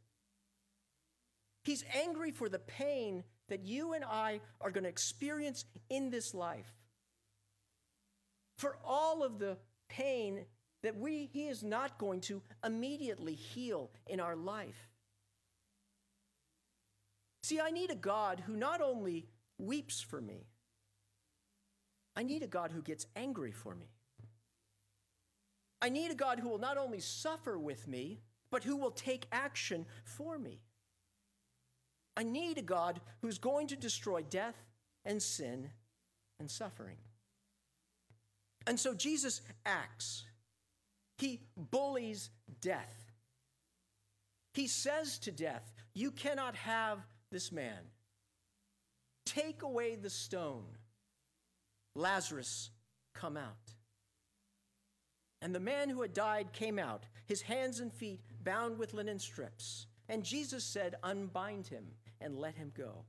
He's 1.65 1.83
angry 1.93 2.31
for 2.31 2.47
the 2.47 2.59
pain 2.59 3.25
that 3.49 3.65
you 3.65 3.91
and 3.91 4.05
I 4.05 4.39
are 4.61 4.71
going 4.71 4.85
to 4.85 4.89
experience 4.89 5.65
in 5.89 6.09
this 6.09 6.33
life. 6.33 6.71
For 8.57 8.77
all 8.85 9.23
of 9.23 9.39
the 9.39 9.57
pain 9.89 10.45
that 10.83 10.97
we, 10.97 11.29
he 11.33 11.47
is 11.47 11.63
not 11.63 11.97
going 11.97 12.21
to 12.21 12.41
immediately 12.63 13.33
heal 13.33 13.91
in 14.07 14.21
our 14.21 14.35
life. 14.35 14.89
See, 17.43 17.59
I 17.59 17.71
need 17.71 17.91
a 17.91 17.95
God 17.95 18.43
who 18.45 18.55
not 18.55 18.81
only 18.81 19.27
weeps 19.57 20.01
for 20.01 20.21
me, 20.21 20.47
I 22.15 22.23
need 22.23 22.43
a 22.43 22.47
God 22.47 22.71
who 22.71 22.81
gets 22.81 23.05
angry 23.15 23.51
for 23.51 23.75
me. 23.75 23.87
I 25.81 25.89
need 25.89 26.09
a 26.09 26.15
God 26.15 26.39
who 26.39 26.49
will 26.49 26.57
not 26.57 26.77
only 26.77 26.99
suffer 26.99 27.59
with 27.59 27.87
me, 27.87 28.21
but 28.49 28.63
who 28.63 28.77
will 28.77 28.91
take 28.91 29.27
action 29.31 29.85
for 30.03 30.39
me. 30.39 30.61
I 32.15 32.23
need 32.23 32.57
a 32.57 32.63
God 32.63 32.99
who's 33.21 33.37
going 33.37 33.67
to 33.67 33.75
destroy 33.75 34.23
death 34.23 34.55
and 35.05 35.21
sin 35.21 35.69
and 36.39 36.49
suffering. 36.49 36.97
And 38.65 38.79
so 38.79 38.93
Jesus 38.93 39.41
acts. 39.65 40.25
He 41.19 41.41
bullies 41.55 42.29
death. 42.61 43.11
He 44.53 44.67
says 44.67 45.19
to 45.19 45.31
death, 45.31 45.71
You 45.93 46.11
cannot 46.11 46.55
have 46.55 46.99
this 47.31 47.51
man. 47.51 47.79
Take 49.27 49.61
away 49.61 49.97
the 49.97 50.09
stone. 50.09 50.63
Lazarus, 51.95 52.71
come 53.13 53.35
out. 53.35 53.73
And 55.41 55.53
the 55.53 55.59
man 55.59 55.89
who 55.89 56.01
had 56.01 56.13
died 56.13 56.53
came 56.53 56.79
out, 56.79 57.03
his 57.25 57.41
hands 57.41 57.81
and 57.81 57.91
feet 57.91 58.21
bound 58.41 58.79
with 58.79 58.93
linen 58.93 59.19
strips. 59.19 59.87
And 60.07 60.23
Jesus 60.23 60.63
said, 60.63 60.95
Unbind 61.03 61.67
him 61.67 61.87
and 62.21 62.39
let 62.39 62.55
him 62.55 62.71
go. 62.75 63.03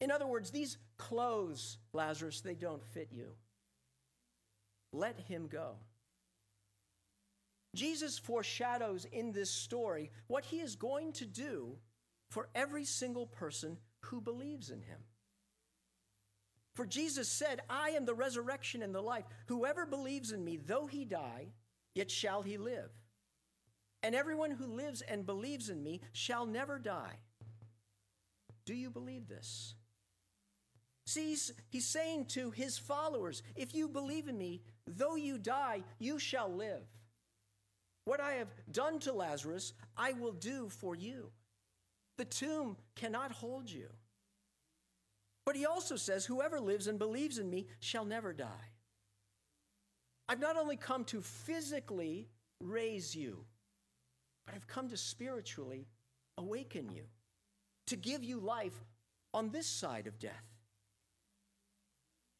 In 0.00 0.10
other 0.10 0.26
words, 0.26 0.50
these 0.50 0.78
clothes, 0.98 1.78
Lazarus, 1.92 2.40
they 2.40 2.56
don't 2.56 2.84
fit 2.84 3.08
you. 3.12 3.28
Let 4.92 5.20
him 5.20 5.46
go. 5.46 5.76
Jesus 7.76 8.18
foreshadows 8.18 9.04
in 9.04 9.30
this 9.30 9.50
story 9.50 10.10
what 10.26 10.44
he 10.44 10.56
is 10.56 10.74
going 10.74 11.12
to 11.12 11.24
do 11.24 11.76
for 12.30 12.48
every 12.54 12.84
single 12.84 13.26
person 13.26 13.76
who 14.00 14.20
believes 14.20 14.70
in 14.70 14.82
him. 14.82 15.00
For 16.74 16.86
Jesus 16.86 17.28
said, 17.28 17.62
I 17.70 17.90
am 17.90 18.04
the 18.04 18.14
resurrection 18.14 18.82
and 18.82 18.94
the 18.94 19.00
life. 19.00 19.24
Whoever 19.46 19.86
believes 19.86 20.32
in 20.32 20.44
me, 20.44 20.58
though 20.58 20.86
he 20.86 21.04
die, 21.04 21.48
yet 21.94 22.10
shall 22.10 22.42
he 22.42 22.58
live. 22.58 22.90
And 24.02 24.14
everyone 24.14 24.50
who 24.50 24.66
lives 24.66 25.00
and 25.00 25.24
believes 25.24 25.70
in 25.70 25.82
me 25.82 26.02
shall 26.12 26.44
never 26.44 26.78
die. 26.78 27.16
Do 28.66 28.74
you 28.74 28.90
believe 28.90 29.26
this? 29.26 29.74
See, 31.06 31.28
he's, 31.28 31.52
he's 31.68 31.86
saying 31.86 32.26
to 32.26 32.50
his 32.50 32.76
followers, 32.76 33.42
if 33.54 33.74
you 33.74 33.88
believe 33.88 34.28
in 34.28 34.36
me, 34.36 34.60
though 34.86 35.16
you 35.16 35.38
die, 35.38 35.82
you 35.98 36.18
shall 36.18 36.52
live. 36.52 36.82
What 38.04 38.20
I 38.20 38.32
have 38.34 38.48
done 38.70 38.98
to 39.00 39.12
Lazarus, 39.12 39.72
I 39.96 40.12
will 40.12 40.32
do 40.32 40.68
for 40.68 40.94
you. 40.94 41.30
The 42.18 42.24
tomb 42.24 42.76
cannot 42.94 43.32
hold 43.32 43.70
you. 43.70 43.88
But 45.44 45.56
he 45.56 45.66
also 45.66 45.96
says, 45.96 46.26
Whoever 46.26 46.60
lives 46.60 46.86
and 46.86 46.98
believes 46.98 47.38
in 47.38 47.48
me 47.48 47.66
shall 47.80 48.04
never 48.04 48.32
die. 48.32 48.72
I've 50.28 50.40
not 50.40 50.56
only 50.56 50.76
come 50.76 51.04
to 51.04 51.20
physically 51.20 52.28
raise 52.60 53.14
you, 53.14 53.44
but 54.44 54.54
I've 54.54 54.66
come 54.66 54.88
to 54.88 54.96
spiritually 54.96 55.86
awaken 56.38 56.90
you 56.90 57.04
to 57.86 57.96
give 57.96 58.24
you 58.24 58.40
life 58.40 58.84
on 59.32 59.50
this 59.50 59.66
side 59.66 60.06
of 60.06 60.18
death, 60.18 60.44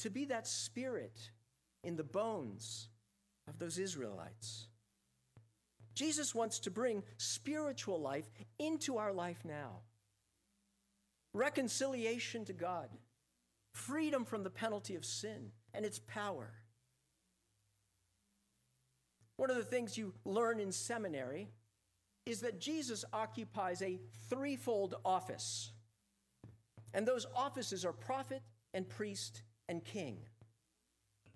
to 0.00 0.10
be 0.10 0.24
that 0.26 0.46
spirit 0.46 1.30
in 1.84 1.96
the 1.96 2.04
bones 2.04 2.88
of 3.48 3.58
those 3.58 3.78
Israelites. 3.78 4.66
Jesus 5.96 6.34
wants 6.34 6.58
to 6.60 6.70
bring 6.70 7.02
spiritual 7.16 7.98
life 7.98 8.30
into 8.58 8.98
our 8.98 9.12
life 9.12 9.40
now. 9.44 9.80
Reconciliation 11.32 12.44
to 12.44 12.52
God, 12.52 12.90
freedom 13.72 14.26
from 14.26 14.44
the 14.44 14.50
penalty 14.50 14.94
of 14.94 15.06
sin 15.06 15.50
and 15.72 15.86
its 15.86 15.98
power. 15.98 16.52
One 19.38 19.50
of 19.50 19.56
the 19.56 19.64
things 19.64 19.96
you 19.96 20.12
learn 20.24 20.60
in 20.60 20.70
seminary 20.70 21.48
is 22.26 22.40
that 22.40 22.60
Jesus 22.60 23.04
occupies 23.12 23.80
a 23.80 23.98
threefold 24.28 24.96
office. 25.02 25.72
And 26.92 27.06
those 27.06 27.26
offices 27.34 27.86
are 27.86 27.92
prophet 27.92 28.42
and 28.74 28.86
priest 28.86 29.42
and 29.68 29.82
king. 29.82 30.18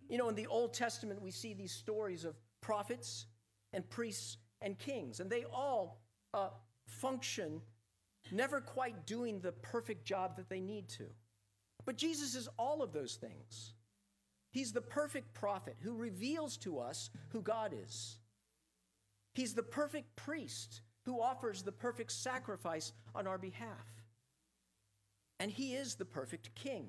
You 0.09 0.19
know, 0.19 0.29
in 0.29 0.35
the 0.35 0.47
Old 0.49 0.75
Testament, 0.75 1.23
we 1.23 1.31
see 1.31 1.55
these 1.55 1.73
stories 1.73 2.25
of 2.25 2.37
prophets 2.61 3.27
and 3.73 3.89
priests 3.89 4.37
and 4.63 4.79
kings, 4.79 5.21
and 5.21 5.31
they 5.31 5.45
all 5.45 6.01
uh, 6.35 6.49
function 6.87 7.61
never 8.31 8.61
quite 8.61 9.07
doing 9.07 9.41
the 9.41 9.53
perfect 9.53 10.05
job 10.05 10.37
that 10.37 10.49
they 10.49 10.61
need 10.61 10.89
to. 10.89 11.07
But 11.85 11.97
Jesus 11.97 12.35
is 12.35 12.49
all 12.59 12.83
of 12.83 12.93
those 12.93 13.15
things. 13.15 13.75
He's 14.53 14.73
the 14.73 14.81
perfect 14.81 15.33
prophet 15.33 15.77
who 15.81 15.95
reveals 15.95 16.57
to 16.59 16.79
us 16.79 17.11
who 17.31 17.41
God 17.41 17.73
is. 17.73 18.19
He's 19.35 19.55
the 19.55 19.63
perfect 19.63 20.17
priest 20.17 20.83
who 21.05 21.21
offers 21.21 21.63
the 21.63 21.73
perfect 21.73 22.13
sacrifice 22.13 22.93
on 23.15 23.27
our 23.27 23.39
behalf. 23.39 23.87
And 25.39 25.51
he 25.51 25.75
is 25.75 25.95
the 25.95 26.05
perfect 26.05 26.55
king. 26.55 26.89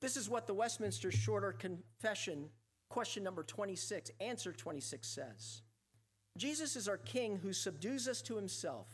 This 0.00 0.16
is 0.16 0.28
what 0.28 0.46
the 0.46 0.54
Westminster 0.54 1.10
Shorter 1.10 1.52
Confession, 1.52 2.50
question 2.88 3.22
number 3.22 3.42
26, 3.42 4.10
answer 4.20 4.52
26 4.52 5.08
says 5.08 5.62
Jesus 6.36 6.76
is 6.76 6.88
our 6.88 6.96
king 6.96 7.40
who 7.42 7.52
subdues 7.52 8.08
us 8.08 8.22
to 8.22 8.36
himself, 8.36 8.88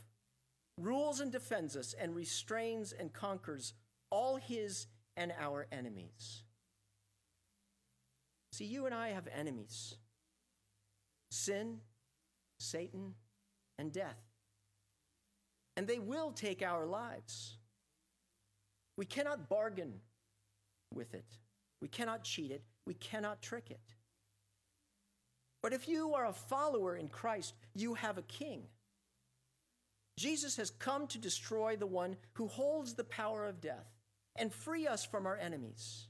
rules 0.79 1.21
and 1.21 1.31
defends 1.31 1.77
us, 1.77 1.95
and 1.99 2.15
restrains 2.15 2.93
and 2.93 3.13
conquers 3.13 3.75
all 4.11 4.37
his 4.37 4.87
and 5.17 5.33
our 5.39 5.67
enemies. 5.71 6.43
See, 8.53 8.65
you 8.65 8.87
and 8.87 8.95
I 8.95 9.11
have 9.11 9.29
enemies 9.35 9.97
sin, 11.31 11.79
Satan, 12.59 13.15
and 13.79 13.93
death. 13.93 14.19
And 15.77 15.87
they 15.87 15.99
will 15.99 16.33
take 16.33 16.63
our 16.63 16.87
lives. 16.87 17.59
We 18.97 19.05
cannot 19.05 19.49
bargain 19.49 20.01
with 20.95 21.15
it, 21.15 21.27
we 21.83 21.89
cannot 21.89 22.23
cheat 22.25 22.51
it, 22.51 22.63
we 22.87 22.95
cannot 22.95 23.43
trick 23.43 23.71
it. 23.71 23.96
But 25.67 25.73
if 25.73 25.89
you 25.89 26.15
are 26.15 26.27
a 26.27 26.33
follower 26.33 26.95
in 26.95 27.09
Christ, 27.09 27.53
you 27.75 27.95
have 27.95 28.19
a 28.19 28.23
king. 28.23 28.63
Jesus 30.17 30.57
has 30.59 30.71
come 30.71 31.09
to 31.09 31.19
destroy 31.19 31.75
the 31.75 31.89
one 31.89 32.15
who 32.35 32.47
holds 32.47 32.95
the 32.95 33.03
power 33.03 33.45
of 33.45 33.61
death 33.61 33.89
and 34.37 34.55
free 34.55 34.87
us 34.87 35.05
from 35.05 35.27
our 35.27 35.37
enemies. 35.37 36.07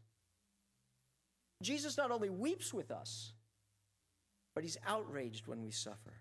Jesus 1.63 1.97
not 1.97 2.11
only 2.11 2.29
weeps 2.29 2.75
with 2.75 2.91
us, 2.91 3.33
but 4.55 4.63
he's 4.63 4.77
outraged 4.87 5.47
when 5.47 5.63
we 5.63 5.71
suffer. 5.71 6.13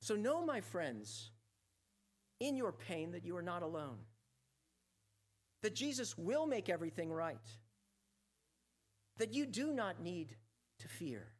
So, 0.00 0.16
know, 0.16 0.42
my 0.42 0.62
friends, 0.62 1.32
in 2.40 2.56
your 2.56 2.72
pain, 2.72 3.10
that 3.10 3.26
you 3.26 3.36
are 3.36 3.42
not 3.42 3.62
alone, 3.62 3.98
that 5.62 5.74
Jesus 5.74 6.16
will 6.16 6.46
make 6.46 6.70
everything 6.70 7.12
right, 7.12 7.36
that 9.18 9.34
you 9.34 9.44
do 9.44 9.74
not 9.74 10.00
need 10.00 10.34
to 10.80 10.88
fear. 10.88 11.32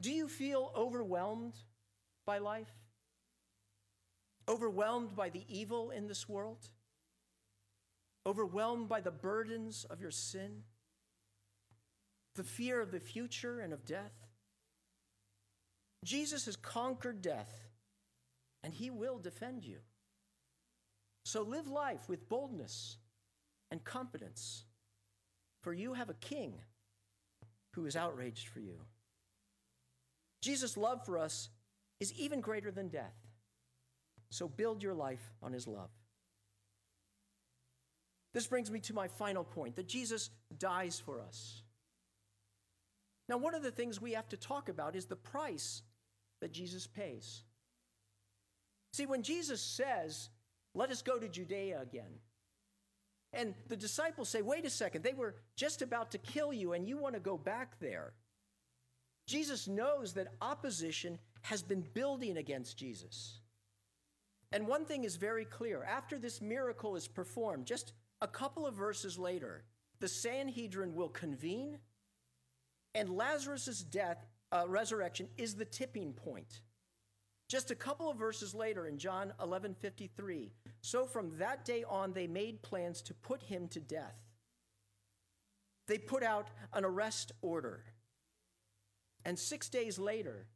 Do 0.00 0.12
you 0.12 0.28
feel 0.28 0.72
overwhelmed 0.76 1.54
by 2.26 2.38
life? 2.38 2.70
Overwhelmed 4.48 5.16
by 5.16 5.28
the 5.28 5.44
evil 5.48 5.90
in 5.90 6.06
this 6.06 6.28
world? 6.28 6.70
Overwhelmed 8.24 8.88
by 8.88 9.00
the 9.00 9.10
burdens 9.10 9.84
of 9.84 10.00
your 10.00 10.10
sin? 10.10 10.62
The 12.36 12.44
fear 12.44 12.80
of 12.80 12.92
the 12.92 13.00
future 13.00 13.60
and 13.60 13.72
of 13.72 13.84
death? 13.84 14.28
Jesus 16.04 16.46
has 16.46 16.54
conquered 16.54 17.20
death, 17.20 17.68
and 18.62 18.72
he 18.72 18.90
will 18.90 19.18
defend 19.18 19.64
you. 19.64 19.78
So 21.24 21.42
live 21.42 21.66
life 21.66 22.08
with 22.08 22.28
boldness 22.28 22.98
and 23.70 23.82
confidence, 23.84 24.64
for 25.62 25.72
you 25.72 25.94
have 25.94 26.08
a 26.08 26.14
king 26.14 26.54
who 27.78 27.86
is 27.86 27.94
outraged 27.94 28.48
for 28.48 28.58
you. 28.58 28.76
Jesus' 30.42 30.76
love 30.76 31.06
for 31.06 31.16
us 31.16 31.48
is 32.00 32.12
even 32.14 32.40
greater 32.40 32.72
than 32.72 32.88
death. 32.88 33.14
So 34.30 34.48
build 34.48 34.82
your 34.82 34.94
life 34.94 35.32
on 35.42 35.52
his 35.52 35.68
love. 35.68 35.90
This 38.34 38.48
brings 38.48 38.68
me 38.68 38.80
to 38.80 38.94
my 38.94 39.06
final 39.06 39.44
point 39.44 39.76
that 39.76 39.86
Jesus 39.86 40.30
dies 40.58 41.00
for 41.04 41.20
us. 41.20 41.62
Now, 43.28 43.36
one 43.36 43.54
of 43.54 43.62
the 43.62 43.70
things 43.70 44.00
we 44.00 44.12
have 44.12 44.28
to 44.30 44.36
talk 44.36 44.68
about 44.68 44.96
is 44.96 45.06
the 45.06 45.16
price 45.16 45.82
that 46.40 46.52
Jesus 46.52 46.86
pays. 46.86 47.42
See, 48.92 49.06
when 49.06 49.22
Jesus 49.22 49.60
says, 49.60 50.30
Let 50.74 50.90
us 50.90 51.02
go 51.02 51.18
to 51.18 51.28
Judea 51.28 51.80
again, 51.80 52.18
and 53.32 53.54
the 53.68 53.76
disciples 53.76 54.28
say, 54.28 54.42
Wait 54.42 54.64
a 54.64 54.70
second, 54.70 55.02
they 55.02 55.12
were 55.12 55.36
just 55.56 55.82
about 55.82 56.10
to 56.12 56.18
kill 56.18 56.52
you, 56.52 56.72
and 56.72 56.88
you 56.88 56.96
want 56.96 57.14
to 57.14 57.20
go 57.20 57.36
back 57.36 57.78
there. 57.80 58.14
Jesus 59.26 59.68
knows 59.68 60.14
that 60.14 60.28
opposition 60.40 61.18
has 61.42 61.62
been 61.62 61.84
building 61.92 62.38
against 62.38 62.78
Jesus. 62.78 63.40
And 64.52 64.66
one 64.66 64.86
thing 64.86 65.04
is 65.04 65.16
very 65.16 65.44
clear 65.44 65.84
after 65.84 66.18
this 66.18 66.40
miracle 66.40 66.96
is 66.96 67.06
performed, 67.06 67.66
just 67.66 67.92
a 68.22 68.28
couple 68.28 68.66
of 68.66 68.74
verses 68.74 69.18
later, 69.18 69.64
the 70.00 70.08
Sanhedrin 70.08 70.94
will 70.94 71.10
convene, 71.10 71.78
and 72.94 73.10
Lazarus' 73.10 73.82
death, 73.82 74.26
uh, 74.50 74.64
resurrection, 74.66 75.28
is 75.36 75.54
the 75.54 75.64
tipping 75.66 76.14
point. 76.14 76.62
Just 77.48 77.70
a 77.70 77.74
couple 77.74 78.10
of 78.10 78.16
verses 78.16 78.54
later 78.54 78.86
in 78.86 78.98
John 78.98 79.32
11 79.42 79.74
53, 79.74 80.52
so 80.80 81.06
from 81.06 81.38
that 81.38 81.64
day 81.64 81.84
on, 81.88 82.12
they 82.12 82.26
made 82.26 82.62
plans 82.62 83.02
to 83.02 83.14
put 83.14 83.42
him 83.42 83.68
to 83.68 83.80
death. 83.80 84.16
They 85.86 85.98
put 85.98 86.22
out 86.22 86.48
an 86.72 86.84
arrest 86.84 87.32
order. 87.42 87.82
And 89.24 89.38
six 89.38 89.68
days 89.68 89.98
later, 89.98 90.46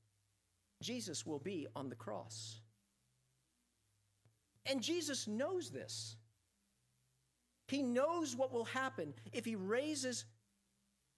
Jesus 0.83 1.27
will 1.27 1.39
be 1.39 1.67
on 1.75 1.89
the 1.89 1.95
cross. 1.95 2.61
And 4.67 4.83
Jesus 4.83 5.27
knows 5.27 5.71
this. 5.71 6.17
He 7.69 7.83
knows 7.83 8.37
what 8.37 8.53
will 8.53 8.67
happen 8.67 9.15
if 9.33 9.45
he 9.45 9.57
raises 9.57 10.25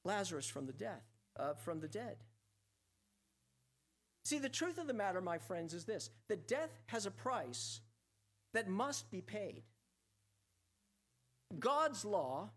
Lazarus 0.04 0.48
from 0.48 0.66
the 0.66 0.72
death, 0.72 1.02
uh, 1.38 1.54
from 1.54 1.80
the 1.80 1.88
dead. 1.88 2.16
See, 4.24 4.38
the 4.38 4.48
truth 4.48 4.78
of 4.78 4.86
the 4.86 4.94
matter, 4.94 5.20
my 5.20 5.38
friends, 5.38 5.74
is 5.74 5.84
this 5.84 6.10
that 6.28 6.48
death 6.48 6.70
has 6.86 7.06
a 7.06 7.10
price 7.10 7.80
that 8.54 8.68
must 8.68 9.10
be 9.10 9.20
paid. 9.20 9.62
God's 11.58 12.04
law 12.04 12.50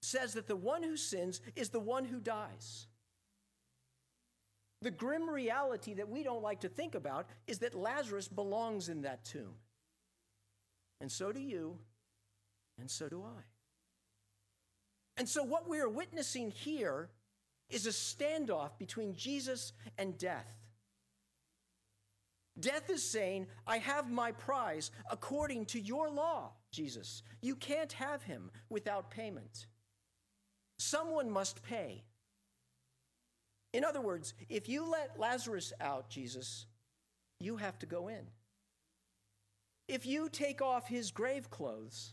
says 0.00 0.34
that 0.34 0.46
the 0.46 0.56
one 0.56 0.82
who 0.82 0.96
sins 0.96 1.40
is 1.56 1.70
the 1.70 1.80
one 1.80 2.04
who 2.04 2.20
dies. 2.20 2.86
The 4.82 4.90
grim 4.90 5.30
reality 5.30 5.94
that 5.94 6.08
we 6.08 6.22
don't 6.22 6.42
like 6.42 6.60
to 6.60 6.68
think 6.68 6.94
about 6.94 7.26
is 7.46 7.60
that 7.60 7.74
Lazarus 7.74 8.28
belongs 8.28 8.88
in 8.88 9.02
that 9.02 9.24
tomb. 9.24 9.54
And 11.00 11.10
so 11.10 11.32
do 11.32 11.40
you, 11.40 11.78
and 12.78 12.90
so 12.90 13.08
do 13.08 13.22
I. 13.22 13.42
And 15.16 15.28
so, 15.28 15.42
what 15.42 15.68
we 15.68 15.78
are 15.78 15.88
witnessing 15.88 16.50
here 16.50 17.10
is 17.68 17.86
a 17.86 17.90
standoff 17.90 18.78
between 18.78 19.14
Jesus 19.14 19.72
and 19.98 20.18
death. 20.18 20.61
Death 22.60 22.90
is 22.90 23.02
saying, 23.02 23.46
I 23.66 23.78
have 23.78 24.10
my 24.10 24.32
prize 24.32 24.90
according 25.10 25.66
to 25.66 25.80
your 25.80 26.10
law, 26.10 26.52
Jesus. 26.70 27.22
You 27.40 27.56
can't 27.56 27.92
have 27.92 28.22
him 28.22 28.50
without 28.68 29.10
payment. 29.10 29.66
Someone 30.78 31.30
must 31.30 31.62
pay. 31.62 32.04
In 33.72 33.84
other 33.84 34.02
words, 34.02 34.34
if 34.50 34.68
you 34.68 34.84
let 34.84 35.18
Lazarus 35.18 35.72
out, 35.80 36.10
Jesus, 36.10 36.66
you 37.40 37.56
have 37.56 37.78
to 37.78 37.86
go 37.86 38.08
in. 38.08 38.26
If 39.88 40.04
you 40.04 40.28
take 40.28 40.60
off 40.60 40.88
his 40.88 41.10
grave 41.10 41.50
clothes, 41.50 42.12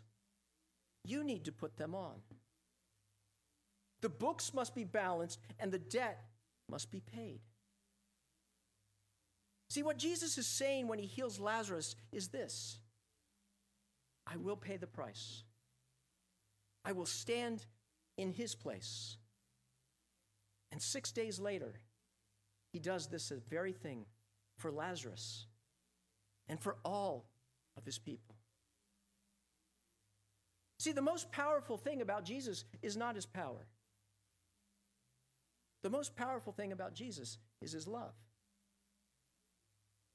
you 1.04 1.24
need 1.24 1.46
to 1.46 1.52
put 1.52 1.78
them 1.78 1.94
on. 1.94 2.16
The 4.02 4.10
books 4.10 4.54
must 4.54 4.74
be 4.74 4.86
balanced 4.86 5.40
and 5.60 5.72
the 5.72 5.80
debt 5.80 6.24
must 6.70 6.92
be 6.92 7.02
paid. 7.02 7.42
See, 9.70 9.84
what 9.84 9.98
Jesus 9.98 10.38
is 10.38 10.48
saying 10.48 10.88
when 10.88 11.00
he 11.00 11.06
heals 11.06 11.40
Lazarus 11.40 11.96
is 12.12 12.30
this 12.30 12.80
I 14.26 14.38
will 14.38 14.56
pay 14.56 14.78
the 14.78 14.88
price, 14.88 15.44
I 16.84 16.92
will 16.92 17.06
stand 17.06 17.66
in 18.18 18.32
his 18.32 18.56
place. 18.56 19.18
And 20.72 20.80
six 20.80 21.12
days 21.12 21.40
later, 21.40 21.74
he 22.72 22.80
does 22.80 23.08
this 23.08 23.32
very 23.50 23.74
thing 23.74 24.06
for 24.58 24.72
Lazarus 24.72 25.48
and 26.48 26.60
for 26.60 26.78
all 26.86 27.26
of 27.76 27.86
his 27.86 27.98
people. 27.98 28.36
See, 30.78 30.92
the 30.92 31.02
most 31.02 31.32
powerful 31.32 31.76
thing 31.76 32.02
about 32.02 32.24
Jesus 32.24 32.66
is 32.84 32.96
not 32.96 33.16
his 33.16 33.26
power. 33.26 33.68
The 35.82 35.90
most 35.90 36.16
powerful 36.16 36.54
thing 36.54 36.72
about 36.72 36.94
Jesus 36.94 37.40
is 37.62 37.72
his 37.72 37.88
love. 37.88 38.14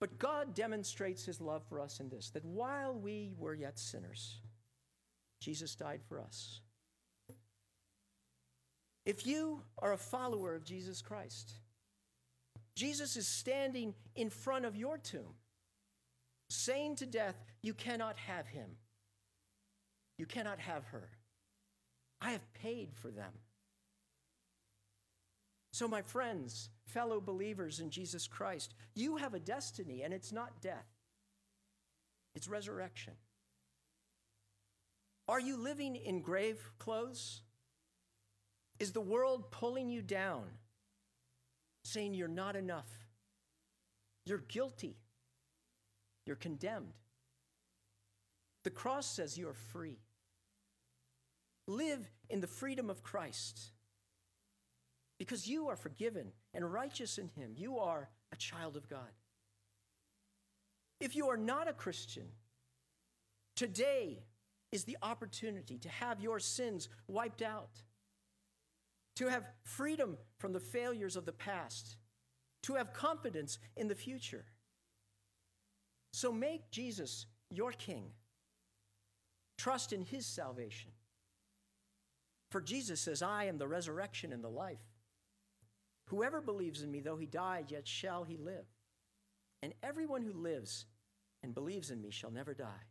But 0.04 0.18
God 0.18 0.54
demonstrates 0.54 1.24
his 1.24 1.40
love 1.40 1.62
for 1.66 1.80
us 1.80 1.98
in 1.98 2.10
this 2.10 2.28
that 2.34 2.44
while 2.44 2.92
we 2.92 3.32
were 3.38 3.54
yet 3.54 3.78
sinners, 3.78 4.42
Jesus 5.40 5.74
died 5.74 6.02
for 6.06 6.20
us. 6.20 6.60
If 9.06 9.26
you 9.26 9.62
are 9.78 9.94
a 9.94 9.96
follower 9.96 10.54
of 10.54 10.62
Jesus 10.62 11.00
Christ, 11.00 11.54
Jesus 12.76 13.16
is 13.16 13.26
standing 13.26 13.94
in 14.14 14.28
front 14.28 14.66
of 14.66 14.76
your 14.76 14.98
tomb, 14.98 15.36
saying 16.50 16.96
to 16.96 17.06
death, 17.06 17.42
You 17.62 17.72
cannot 17.72 18.18
have 18.18 18.46
him. 18.46 18.76
You 20.18 20.26
cannot 20.26 20.58
have 20.58 20.84
her. 20.84 21.08
I 22.20 22.32
have 22.32 22.52
paid 22.52 22.90
for 22.92 23.10
them. 23.10 23.32
So, 25.72 25.88
my 25.88 26.02
friends, 26.02 26.68
fellow 26.86 27.20
believers 27.20 27.80
in 27.80 27.90
Jesus 27.90 28.26
Christ, 28.26 28.74
you 28.94 29.16
have 29.16 29.34
a 29.34 29.40
destiny, 29.40 30.02
and 30.02 30.12
it's 30.12 30.32
not 30.32 30.60
death, 30.60 30.86
it's 32.34 32.48
resurrection. 32.48 33.14
Are 35.26 35.40
you 35.40 35.56
living 35.56 35.96
in 35.96 36.20
grave 36.20 36.60
clothes? 36.78 37.42
Is 38.78 38.92
the 38.92 39.00
world 39.00 39.50
pulling 39.50 39.88
you 39.88 40.02
down, 40.02 40.44
saying 41.84 42.12
you're 42.12 42.28
not 42.28 42.56
enough? 42.56 42.90
You're 44.26 44.44
guilty. 44.48 44.96
You're 46.26 46.36
condemned. 46.36 46.94
The 48.64 48.70
cross 48.70 49.06
says 49.06 49.36
you 49.36 49.48
are 49.48 49.54
free. 49.54 49.98
Live 51.66 52.10
in 52.28 52.40
the 52.40 52.46
freedom 52.46 52.90
of 52.90 53.02
Christ 53.02 53.70
because 55.24 55.48
you 55.48 55.68
are 55.68 55.76
forgiven 55.76 56.26
and 56.52 56.70
righteous 56.70 57.16
in 57.16 57.28
Him. 57.28 57.54
You 57.56 57.78
are 57.78 58.10
a 58.30 58.36
child 58.36 58.76
of 58.76 58.90
God. 58.90 59.08
If 61.00 61.16
you 61.16 61.30
are 61.30 61.38
not 61.38 61.66
a 61.66 61.72
Christian, 61.72 62.24
today 63.56 64.22
is 64.70 64.84
the 64.84 64.98
opportunity 65.00 65.78
to 65.78 65.88
have 65.88 66.20
your 66.20 66.38
sins 66.38 66.90
wiped 67.08 67.40
out, 67.40 67.80
to 69.16 69.28
have 69.28 69.46
freedom 69.62 70.18
from 70.36 70.52
the 70.52 70.60
failures 70.60 71.16
of 71.16 71.24
the 71.24 71.32
past, 71.32 71.96
to 72.64 72.74
have 72.74 72.92
confidence 72.92 73.58
in 73.78 73.88
the 73.88 73.94
future. 73.94 74.44
So 76.12 76.32
make 76.32 76.70
Jesus 76.70 77.24
your 77.50 77.72
King. 77.72 78.10
Trust 79.56 79.94
in 79.94 80.02
His 80.02 80.26
salvation. 80.26 80.90
For 82.50 82.60
Jesus 82.60 83.00
says, 83.00 83.22
I 83.22 83.44
am 83.44 83.56
the 83.56 83.66
resurrection 83.66 84.30
and 84.30 84.44
the 84.44 84.50
life. 84.50 84.84
Whoever 86.06 86.40
believes 86.40 86.82
in 86.82 86.90
me, 86.90 87.00
though 87.00 87.16
he 87.16 87.26
die, 87.26 87.64
yet 87.68 87.88
shall 87.88 88.24
he 88.24 88.36
live. 88.36 88.66
And 89.62 89.72
everyone 89.82 90.22
who 90.22 90.32
lives 90.32 90.84
and 91.42 91.54
believes 91.54 91.90
in 91.90 92.00
me 92.00 92.10
shall 92.10 92.30
never 92.30 92.52
die. 92.52 92.86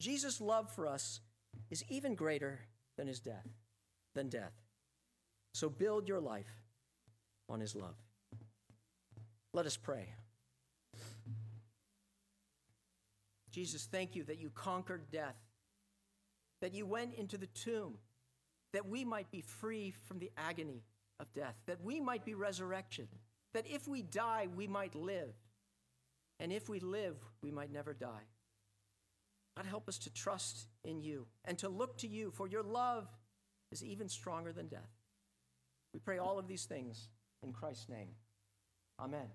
Jesus' 0.00 0.40
love 0.40 0.70
for 0.72 0.86
us 0.86 1.20
is 1.70 1.84
even 1.88 2.14
greater 2.14 2.60
than 2.96 3.06
his 3.06 3.20
death, 3.20 3.48
than 4.14 4.28
death. 4.28 4.52
So 5.52 5.68
build 5.68 6.08
your 6.08 6.20
life 6.20 6.50
on 7.48 7.60
his 7.60 7.74
love. 7.74 7.96
Let 9.52 9.66
us 9.66 9.76
pray. 9.76 10.12
Jesus, 13.50 13.88
thank 13.90 14.16
you 14.16 14.24
that 14.24 14.40
you 14.40 14.50
conquered 14.50 15.10
death, 15.12 15.36
that 16.60 16.74
you 16.74 16.86
went 16.86 17.14
into 17.14 17.38
the 17.38 17.46
tomb, 17.46 17.98
that 18.72 18.88
we 18.88 19.04
might 19.04 19.30
be 19.30 19.42
free 19.42 19.94
from 20.06 20.18
the 20.18 20.32
agony 20.36 20.82
of 21.20 21.32
death, 21.32 21.56
that 21.66 21.82
we 21.82 22.00
might 22.00 22.24
be 22.24 22.34
resurrected, 22.34 23.08
that 23.52 23.66
if 23.66 23.86
we 23.86 24.02
die, 24.02 24.48
we 24.54 24.66
might 24.66 24.94
live. 24.94 25.34
And 26.40 26.52
if 26.52 26.68
we 26.68 26.80
live, 26.80 27.16
we 27.42 27.50
might 27.50 27.72
never 27.72 27.94
die. 27.94 28.26
God, 29.56 29.66
help 29.66 29.88
us 29.88 29.98
to 29.98 30.12
trust 30.12 30.66
in 30.82 31.00
you 31.00 31.26
and 31.44 31.56
to 31.58 31.68
look 31.68 31.96
to 31.98 32.08
you, 32.08 32.32
for 32.32 32.48
your 32.48 32.64
love 32.64 33.08
is 33.70 33.84
even 33.84 34.08
stronger 34.08 34.52
than 34.52 34.66
death. 34.66 34.90
We 35.92 36.00
pray 36.00 36.18
all 36.18 36.38
of 36.38 36.48
these 36.48 36.64
things 36.64 37.08
in 37.42 37.52
Christ's 37.52 37.88
name. 37.88 38.10
Amen. 38.98 39.28